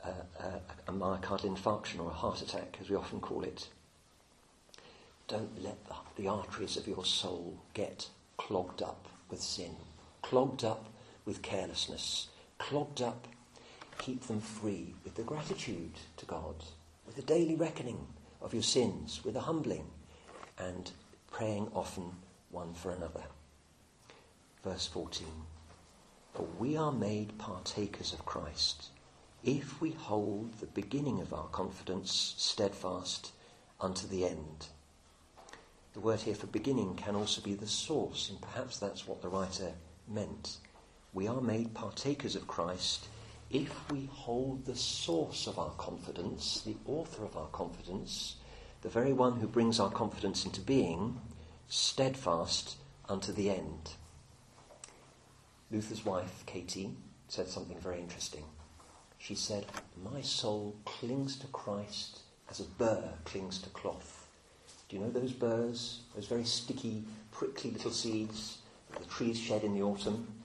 uh, 0.04 0.08
uh, 0.38 0.58
a 0.88 0.92
myocardial 0.92 1.54
infarction 1.56 2.00
or 2.00 2.10
a 2.10 2.14
heart 2.14 2.40
attack, 2.40 2.78
as 2.80 2.88
we 2.88 2.96
often 2.96 3.20
call 3.20 3.42
it. 3.42 3.68
Don't 5.28 5.62
let 5.62 5.84
the, 5.86 5.94
the 6.16 6.28
arteries 6.28 6.76
of 6.76 6.88
your 6.88 7.04
soul 7.04 7.58
get 7.74 8.08
clogged 8.36 8.82
up 8.82 9.06
with 9.28 9.42
sin, 9.42 9.76
clogged 10.22 10.64
up 10.64 10.86
with 11.24 11.42
carelessness, 11.42 12.28
clogged 12.58 13.02
up. 13.02 13.26
Keep 14.00 14.28
them 14.28 14.40
free 14.40 14.94
with 15.04 15.14
the 15.14 15.22
gratitude 15.22 15.92
to 16.16 16.24
God, 16.24 16.54
with 17.04 17.16
the 17.16 17.22
daily 17.22 17.54
reckoning 17.54 18.06
of 18.40 18.54
your 18.54 18.62
sins, 18.62 19.20
with 19.22 19.34
the 19.34 19.40
humbling, 19.40 19.84
and 20.56 20.90
praying 21.30 21.70
often 21.74 22.12
one 22.50 22.72
for 22.72 22.92
another. 22.92 23.24
Verse 24.64 24.86
14 24.86 25.26
For 26.32 26.46
we 26.58 26.78
are 26.78 26.92
made 26.92 27.36
partakers 27.36 28.14
of 28.14 28.24
Christ 28.24 28.88
if 29.44 29.82
we 29.82 29.90
hold 29.90 30.54
the 30.54 30.66
beginning 30.66 31.20
of 31.20 31.34
our 31.34 31.48
confidence 31.48 32.34
steadfast 32.38 33.32
unto 33.82 34.06
the 34.06 34.24
end. 34.24 34.68
The 35.92 36.00
word 36.00 36.20
here 36.20 36.34
for 36.34 36.46
beginning 36.46 36.94
can 36.94 37.14
also 37.14 37.42
be 37.42 37.52
the 37.52 37.66
source, 37.66 38.30
and 38.30 38.40
perhaps 38.40 38.78
that's 38.78 39.06
what 39.06 39.20
the 39.20 39.28
writer 39.28 39.72
meant. 40.08 40.56
We 41.12 41.28
are 41.28 41.42
made 41.42 41.74
partakers 41.74 42.34
of 42.34 42.46
Christ 42.46 43.06
if 43.50 43.90
we 43.90 44.08
hold 44.12 44.64
the 44.64 44.76
source 44.76 45.46
of 45.46 45.58
our 45.58 45.70
confidence, 45.70 46.62
the 46.64 46.76
author 46.86 47.24
of 47.24 47.36
our 47.36 47.48
confidence, 47.48 48.36
the 48.82 48.88
very 48.88 49.12
one 49.12 49.40
who 49.40 49.48
brings 49.48 49.80
our 49.80 49.90
confidence 49.90 50.44
into 50.44 50.60
being, 50.60 51.20
steadfast 51.68 52.76
unto 53.08 53.32
the 53.32 53.50
end. 53.50 53.94
Luther's 55.70 56.04
wife, 56.04 56.44
Katie, 56.46 56.94
said 57.28 57.48
something 57.48 57.78
very 57.78 57.98
interesting. 57.98 58.44
She 59.18 59.34
said, 59.34 59.66
My 60.02 60.20
soul 60.20 60.76
clings 60.84 61.36
to 61.38 61.46
Christ 61.48 62.20
as 62.48 62.60
a 62.60 62.64
burr 62.64 63.12
clings 63.24 63.58
to 63.58 63.68
cloth. 63.70 64.26
Do 64.88 64.96
you 64.96 65.02
know 65.02 65.10
those 65.10 65.32
burrs, 65.32 66.00
those 66.14 66.26
very 66.26 66.44
sticky, 66.44 67.04
prickly 67.30 67.70
little 67.70 67.90
seeds 67.90 68.58
that 68.90 69.00
the 69.00 69.08
trees 69.08 69.38
shed 69.38 69.62
in 69.62 69.74
the 69.74 69.82
autumn? 69.82 70.39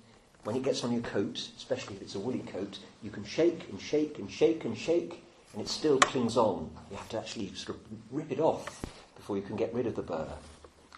When 0.46 0.56
it 0.56 0.62
gets 0.62 0.84
on 0.84 0.92
your 0.92 1.02
coat, 1.02 1.50
especially 1.58 1.96
if 1.96 2.04
it's 2.04 2.14
a 2.14 2.20
woolly 2.20 2.44
coat, 2.54 2.78
you 3.02 3.10
can 3.10 3.26
shake 3.26 3.68
and 3.68 3.82
shake 3.82 4.20
and 4.20 4.30
shake 4.30 4.64
and 4.64 4.78
shake, 4.78 5.24
and 5.54 5.62
it 5.64 5.68
still 5.68 5.98
clings 5.98 6.38
on. 6.38 6.70
You 6.92 6.98
have 6.98 7.10
to 7.10 7.18
actually 7.18 7.52
sort 7.56 7.80
of 7.80 7.84
rip 8.12 8.32
it 8.32 8.40
off 8.40 8.86
before 9.16 9.38
you 9.38 9.42
can 9.42 9.56
get 9.56 9.74
rid 9.74 9.88
of 9.88 9.96
the 9.96 10.04
burr. 10.04 10.30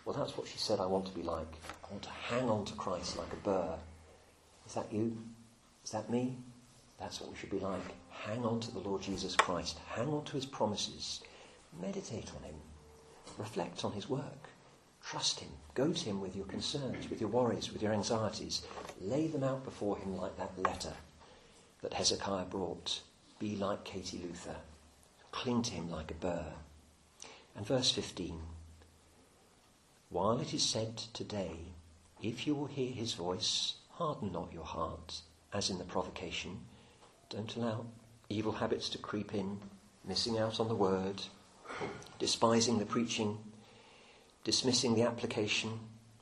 Well, 0.03 0.13
that's 0.17 0.35
what 0.35 0.49
she 0.49 0.57
said 0.57 0.81
I 0.81 0.85
want 0.85 1.05
to 1.05 1.13
be 1.13 1.23
like. 1.23 1.47
I 1.85 1.91
want 1.91 2.03
to 2.03 2.09
hang 2.09 2.49
on 2.49 2.65
to 2.65 2.73
Christ 2.73 3.17
like 3.17 3.31
a 3.31 3.37
burr. 3.37 3.75
Is 4.65 4.73
that 4.73 4.91
you? 4.91 5.17
Is 5.85 5.91
that 5.91 6.09
me? 6.09 6.35
That's 6.99 7.21
what 7.21 7.31
we 7.31 7.37
should 7.37 7.49
be 7.49 7.59
like. 7.59 7.95
Hang 8.09 8.43
on 8.43 8.59
to 8.59 8.71
the 8.71 8.79
Lord 8.79 9.01
Jesus 9.01 9.37
Christ. 9.37 9.79
Hang 9.87 10.09
on 10.09 10.25
to 10.25 10.33
his 10.33 10.45
promises. 10.45 11.21
Meditate 11.81 12.31
on 12.35 12.43
him. 12.43 12.55
Reflect 13.37 13.85
on 13.85 13.93
his 13.93 14.09
work. 14.09 14.49
Trust 15.09 15.39
him. 15.39 15.47
Go 15.73 15.93
to 15.93 16.03
him 16.03 16.19
with 16.19 16.35
your 16.35 16.47
concerns, 16.47 17.09
with 17.09 17.21
your 17.21 17.29
worries, 17.29 17.71
with 17.71 17.81
your 17.81 17.93
anxieties. 17.93 18.63
Lay 18.99 19.27
them 19.27 19.41
out 19.41 19.63
before 19.63 19.97
him 19.97 20.17
like 20.17 20.35
that 20.35 20.59
letter 20.61 20.91
that 21.81 21.93
Hezekiah 21.93 22.43
brought. 22.43 22.99
Be 23.39 23.55
like 23.55 23.85
Katie 23.85 24.19
Luther. 24.21 24.57
Cling 25.31 25.61
to 25.61 25.71
him 25.71 25.89
like 25.89 26.11
a 26.11 26.15
burr. 26.15 26.51
And 27.55 27.65
verse 27.65 27.89
15 27.89 28.37
While 30.09 30.41
it 30.41 30.53
is 30.53 30.63
said 30.63 30.97
today, 30.97 31.55
if 32.21 32.45
you 32.45 32.53
will 32.53 32.65
hear 32.65 32.91
his 32.91 33.13
voice, 33.13 33.75
harden 33.91 34.33
not 34.33 34.51
your 34.51 34.65
heart, 34.65 35.21
as 35.53 35.69
in 35.69 35.77
the 35.77 35.85
provocation. 35.85 36.59
Don't 37.29 37.55
allow 37.55 37.85
evil 38.27 38.51
habits 38.51 38.89
to 38.89 38.97
creep 38.97 39.33
in, 39.33 39.61
missing 40.05 40.37
out 40.37 40.59
on 40.59 40.67
the 40.67 40.75
word, 40.75 41.21
despising 42.19 42.77
the 42.77 42.85
preaching, 42.85 43.37
dismissing 44.47 44.95
the 44.95 45.01
application 45.01 45.77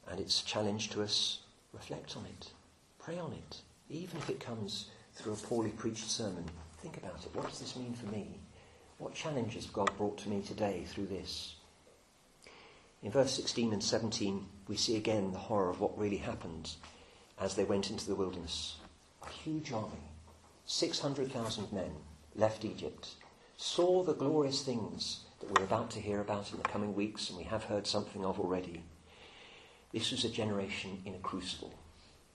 and 0.09 0.19
its 0.19 0.41
challenge 0.41 0.89
to 0.89 1.03
us. 1.03 1.41
Reflect 1.73 2.17
on 2.17 2.25
it. 2.25 2.49
Pray 2.97 3.19
on 3.19 3.31
it. 3.33 3.57
Even 3.87 4.17
if 4.17 4.31
it 4.31 4.39
comes 4.39 4.87
through 5.13 5.33
a 5.33 5.35
poorly 5.35 5.69
preached 5.69 6.09
sermon, 6.09 6.43
think 6.81 6.97
about 6.97 7.23
it. 7.23 7.35
What 7.35 7.47
does 7.47 7.59
this 7.59 7.75
mean 7.75 7.93
for 7.93 8.07
me? 8.07 8.39
What 8.97 9.13
challenges 9.13 9.67
God 9.67 9.95
brought 9.95 10.17
to 10.17 10.29
me 10.29 10.41
today 10.41 10.85
through 10.87 11.05
this? 11.05 11.53
In 13.03 13.11
verse 13.11 13.31
16 13.33 13.71
and 13.73 13.83
17, 13.83 14.43
we 14.67 14.75
see 14.75 14.95
again 14.95 15.31
the 15.31 15.37
horror 15.37 15.69
of 15.69 15.79
what 15.79 15.95
really 15.95 16.17
happened 16.17 16.71
as 17.39 17.53
they 17.53 17.63
went 17.63 17.91
into 17.91 18.07
the 18.07 18.15
wilderness. 18.15 18.77
A 19.21 19.29
huge 19.29 19.71
army, 19.71 20.09
600,000 20.65 21.71
men, 21.71 21.91
left 22.33 22.65
Egypt, 22.65 23.07
saw 23.55 24.01
the 24.01 24.15
glorious 24.15 24.63
things 24.63 25.24
that 25.45 25.59
we're 25.59 25.65
about 25.65 25.91
to 25.91 25.99
hear 25.99 26.21
about 26.21 26.51
in 26.51 26.57
the 26.57 26.63
coming 26.63 26.95
weeks 26.95 27.29
and 27.29 27.37
we 27.37 27.43
have 27.43 27.65
heard 27.65 27.85
something 27.85 28.25
of 28.25 28.39
already. 28.39 28.83
This 29.93 30.11
was 30.11 30.25
a 30.25 30.29
generation 30.29 31.01
in 31.05 31.13
a 31.13 31.19
crucible. 31.19 31.73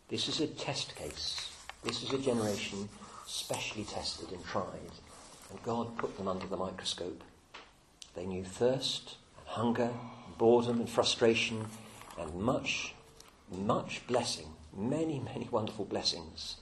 This 0.08 0.28
is 0.28 0.40
a 0.40 0.46
test 0.46 0.96
case. 0.96 1.52
This 1.82 2.02
is 2.02 2.12
a 2.12 2.18
generation 2.18 2.88
specially 3.26 3.84
tested 3.84 4.32
and 4.32 4.44
tried. 4.44 4.92
And 5.50 5.62
God 5.62 5.96
put 5.98 6.16
them 6.16 6.28
under 6.28 6.46
the 6.46 6.56
microscope. 6.56 7.22
They 8.14 8.26
knew 8.26 8.44
thirst 8.44 9.16
and 9.38 9.48
hunger, 9.48 9.90
and 10.26 10.38
boredom 10.38 10.80
and 10.80 10.88
frustration, 10.88 11.66
and 12.18 12.34
much 12.34 12.94
much 13.50 14.06
blessing, 14.06 14.46
many, 14.76 15.18
many 15.18 15.48
wonderful 15.50 15.84
blessings. 15.84 16.56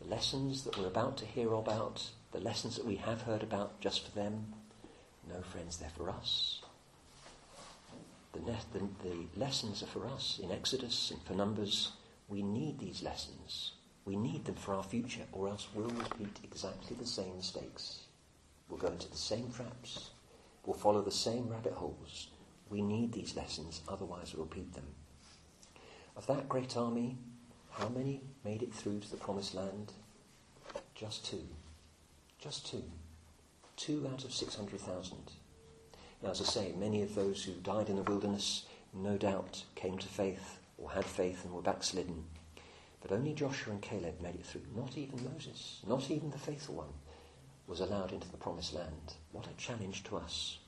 The 0.00 0.08
lessons 0.08 0.64
that 0.64 0.76
we're 0.76 0.88
about 0.88 1.16
to 1.18 1.26
hear 1.26 1.52
about, 1.52 2.10
the 2.32 2.40
lessons 2.40 2.76
that 2.76 2.86
we 2.86 2.96
have 2.96 3.22
heard 3.22 3.42
about 3.42 3.80
just 3.80 4.04
for 4.04 4.10
them, 4.10 4.54
no, 5.32 5.42
friends, 5.42 5.76
they're 5.76 5.90
for 5.90 6.10
us. 6.10 6.62
The, 8.32 8.40
ne- 8.40 8.56
the, 8.72 9.08
the 9.08 9.40
lessons 9.40 9.82
are 9.82 9.86
for 9.86 10.06
us 10.06 10.40
in 10.42 10.50
Exodus 10.50 11.10
and 11.10 11.22
for 11.22 11.34
Numbers. 11.34 11.92
We 12.28 12.42
need 12.42 12.78
these 12.78 13.02
lessons. 13.02 13.72
We 14.04 14.16
need 14.16 14.44
them 14.44 14.54
for 14.54 14.74
our 14.74 14.82
future, 14.82 15.22
or 15.32 15.48
else 15.48 15.68
we'll 15.74 15.88
repeat 15.88 16.38
exactly 16.42 16.96
the 16.96 17.06
same 17.06 17.36
mistakes. 17.36 18.00
We'll 18.68 18.78
go 18.78 18.88
into 18.88 19.10
the 19.10 19.16
same 19.16 19.50
traps. 19.50 20.10
We'll 20.64 20.76
follow 20.76 21.02
the 21.02 21.10
same 21.10 21.48
rabbit 21.48 21.72
holes. 21.72 22.28
We 22.68 22.82
need 22.82 23.12
these 23.12 23.36
lessons, 23.36 23.80
otherwise 23.88 24.32
we'll 24.34 24.44
repeat 24.44 24.72
them. 24.74 24.86
Of 26.16 26.26
that 26.28 26.48
great 26.48 26.76
army, 26.76 27.18
how 27.72 27.88
many 27.88 28.20
made 28.44 28.62
it 28.62 28.72
through 28.72 29.00
to 29.00 29.10
the 29.10 29.16
promised 29.16 29.54
land? 29.54 29.92
Just 30.94 31.24
two. 31.24 31.46
Just 32.38 32.66
two. 32.66 32.84
Two 33.80 34.06
out 34.12 34.24
of 34.24 34.34
600,000. 34.34 35.16
Now, 36.22 36.30
as 36.32 36.42
I 36.42 36.44
say, 36.44 36.74
many 36.76 37.02
of 37.02 37.14
those 37.14 37.42
who 37.42 37.52
died 37.52 37.88
in 37.88 37.96
the 37.96 38.02
wilderness 38.02 38.66
no 38.92 39.16
doubt 39.16 39.64
came 39.74 39.96
to 39.96 40.06
faith 40.06 40.58
or 40.76 40.90
had 40.90 41.06
faith 41.06 41.46
and 41.46 41.54
were 41.54 41.62
backslidden. 41.62 42.26
But 43.00 43.10
only 43.10 43.32
Joshua 43.32 43.72
and 43.72 43.80
Caleb 43.80 44.20
made 44.20 44.34
it 44.34 44.44
through. 44.44 44.66
Not 44.76 44.98
even 44.98 45.24
Moses, 45.32 45.80
not 45.86 46.10
even 46.10 46.30
the 46.30 46.36
faithful 46.36 46.74
one, 46.74 46.92
was 47.66 47.80
allowed 47.80 48.12
into 48.12 48.30
the 48.30 48.36
promised 48.36 48.74
land. 48.74 49.14
What 49.32 49.46
a 49.46 49.56
challenge 49.56 50.04
to 50.04 50.18
us. 50.18 50.58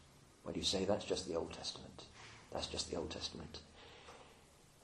Do 0.51 0.59
you 0.59 0.65
say 0.65 0.87
that's 0.87 1.05
just 1.05 1.29
the 1.29 1.35
Old 1.37 1.53
Testament? 1.53 2.05
That's 2.51 2.67
just 2.67 2.91
the 2.91 2.97
Old 2.97 3.11
Testament. 3.11 3.59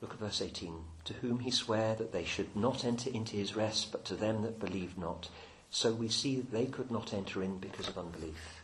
Look 0.03 0.13
at 0.13 0.21
verse 0.21 0.43
18. 0.43 0.75
To 1.07 1.15
whom 1.15 1.41
he 1.41 1.51
sware 1.51 1.95
that 1.95 2.13
they 2.13 2.27
should 2.27 2.55
not 2.55 2.85
enter 2.85 3.09
into 3.09 3.37
his 3.37 3.57
rest, 3.57 3.91
but 3.91 4.05
to 4.05 4.17
them 4.17 4.43
that 4.43 4.61
believed 4.61 4.99
not. 4.99 5.31
So 5.71 5.93
we 5.93 6.09
see 6.09 6.37
that 6.37 6.51
they 6.51 6.67
could 6.67 6.91
not 6.91 7.13
enter 7.13 7.43
in 7.43 7.59
because 7.59 7.89
of 7.89 7.99
unbelief. 7.99 8.63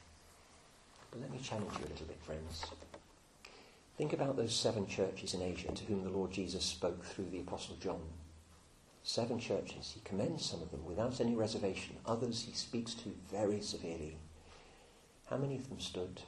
But 1.11 1.21
let 1.21 1.31
me 1.31 1.39
challenge 1.43 1.73
you 1.79 1.87
a 1.87 1.91
little 1.91 2.07
bit, 2.07 2.21
friends. 2.23 2.65
Think 3.97 4.13
about 4.13 4.37
those 4.37 4.55
seven 4.55 4.87
churches 4.87 5.35
in 5.35 5.43
Asia 5.43 5.71
to 5.71 5.85
whom 5.85 6.03
the 6.03 6.11
Lord 6.11 6.33
Jesus 6.33 6.65
spoke 6.65 7.05
through 7.05 7.31
the 7.31 7.41
Apostle 7.41 7.77
John. 7.81 8.01
Seven 9.05 9.39
churches. 9.39 9.93
He 9.95 10.01
commends 10.01 10.45
some 10.45 10.63
of 10.63 10.71
them 10.71 10.85
without 10.85 11.21
any 11.21 11.35
reservation. 11.35 11.97
Others 12.07 12.47
he 12.49 12.55
speaks 12.55 12.95
to 12.95 13.15
very 13.31 13.61
severely. 13.61 14.17
How 15.31 15.37
many 15.37 15.57
of 15.57 15.69
them 15.69 15.79
stood? 15.79 16.23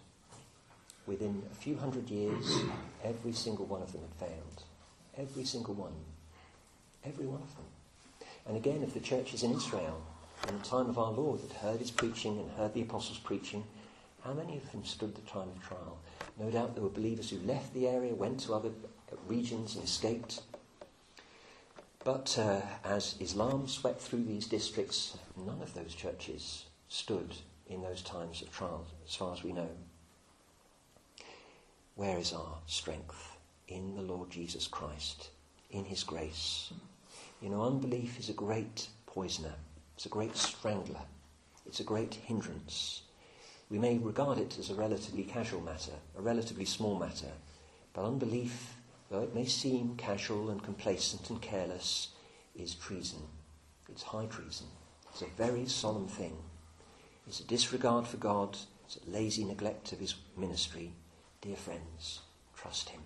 Within 1.06 1.42
a 1.50 1.54
few 1.54 1.76
hundred 1.76 2.08
years, 2.10 2.58
every 3.02 3.32
single 3.32 3.64
one 3.64 3.82
of 3.82 3.92
them 3.92 4.02
had 4.02 4.28
failed. 4.28 4.62
Every 5.16 5.44
single 5.44 5.74
one. 5.74 5.94
Every 7.04 7.26
one 7.26 7.42
of 7.42 7.56
them. 7.56 7.64
And 8.46 8.56
again, 8.56 8.82
if 8.82 8.94
the 8.94 9.00
churches 9.00 9.42
in 9.42 9.52
Israel, 9.52 10.02
in 10.48 10.58
the 10.58 10.64
time 10.64 10.88
of 10.88 10.98
our 10.98 11.12
Lord, 11.12 11.40
had 11.40 11.52
heard 11.52 11.80
his 11.80 11.90
preaching 11.90 12.38
and 12.38 12.50
heard 12.52 12.74
the 12.74 12.82
apostles' 12.82 13.18
preaching, 13.18 13.64
how 14.22 14.32
many 14.32 14.56
of 14.56 14.70
them 14.72 14.84
stood 14.84 15.14
the 15.14 15.20
time 15.22 15.48
of 15.48 15.62
trial? 15.62 15.98
No 16.38 16.50
doubt 16.50 16.74
there 16.74 16.82
were 16.82 16.90
believers 16.90 17.30
who 17.30 17.38
left 17.46 17.72
the 17.74 17.88
area, 17.88 18.14
went 18.14 18.40
to 18.40 18.54
other 18.54 18.70
regions 19.26 19.76
and 19.76 19.84
escaped. 19.84 20.42
But 22.04 22.38
uh, 22.38 22.60
as 22.84 23.16
Islam 23.20 23.66
swept 23.66 24.00
through 24.00 24.24
these 24.24 24.46
districts, 24.46 25.16
none 25.36 25.60
of 25.62 25.74
those 25.74 25.94
churches 25.94 26.66
stood 26.88 27.34
in 27.68 27.82
those 27.82 28.02
times 28.02 28.42
of 28.42 28.52
trial, 28.52 28.86
as 29.06 29.14
far 29.14 29.32
as 29.32 29.42
we 29.42 29.52
know. 29.52 29.68
Where 31.96 32.18
is 32.18 32.32
our 32.32 32.58
strength? 32.66 33.36
In 33.68 33.96
the 33.96 34.02
Lord 34.02 34.30
Jesus 34.30 34.68
Christ, 34.68 35.30
in 35.70 35.84
His 35.84 36.04
grace. 36.04 36.72
You 37.40 37.48
know, 37.48 37.62
unbelief 37.62 38.18
is 38.20 38.28
a 38.28 38.34
great 38.34 38.88
poisoner, 39.06 39.54
it's 39.96 40.04
a 40.04 40.10
great 40.10 40.36
strangler, 40.36 41.00
it's 41.64 41.80
a 41.80 41.84
great 41.84 42.14
hindrance. 42.14 43.00
We 43.70 43.78
may 43.78 43.96
regard 43.96 44.36
it 44.36 44.58
as 44.58 44.68
a 44.68 44.74
relatively 44.74 45.24
casual 45.24 45.62
matter, 45.62 45.94
a 46.18 46.20
relatively 46.20 46.66
small 46.66 46.98
matter, 46.98 47.32
but 47.94 48.04
unbelief, 48.04 48.76
though 49.10 49.22
it 49.22 49.34
may 49.34 49.46
seem 49.46 49.96
casual 49.96 50.50
and 50.50 50.62
complacent 50.62 51.30
and 51.30 51.40
careless, 51.40 52.08
is 52.54 52.74
treason. 52.74 53.20
It's 53.88 54.02
high 54.02 54.26
treason. 54.26 54.66
It's 55.12 55.22
a 55.22 55.36
very 55.38 55.64
solemn 55.64 56.08
thing. 56.08 56.36
It's 57.26 57.40
a 57.40 57.44
disregard 57.44 58.06
for 58.06 58.18
God, 58.18 58.58
it's 58.84 58.98
a 58.98 59.10
lazy 59.10 59.44
neglect 59.44 59.92
of 59.92 59.98
His 59.98 60.14
ministry. 60.36 60.92
Dear 61.40 61.56
friends, 61.56 62.20
trust 62.54 62.90
Him. 62.90 63.00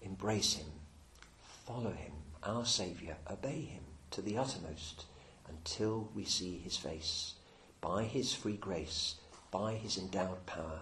Embrace 0.00 0.54
Him. 0.54 0.66
Follow 1.66 1.92
Him, 1.92 2.12
our 2.42 2.64
Saviour. 2.64 3.16
Obey 3.30 3.60
Him 3.60 3.82
to 4.10 4.22
the 4.22 4.38
uttermost 4.38 5.04
until 5.48 6.08
we 6.14 6.24
see 6.24 6.58
His 6.58 6.76
face 6.76 7.34
by 7.80 8.04
his 8.04 8.34
free 8.34 8.56
grace, 8.56 9.16
by 9.50 9.74
his 9.74 9.96
endowed 9.96 10.44
power, 10.46 10.80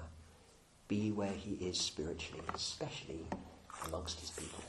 be 0.88 1.12
where 1.12 1.32
he 1.32 1.54
is 1.54 1.78
spiritually, 1.78 2.42
especially 2.54 3.20
amongst 3.86 4.20
his 4.20 4.30
people. 4.30 4.64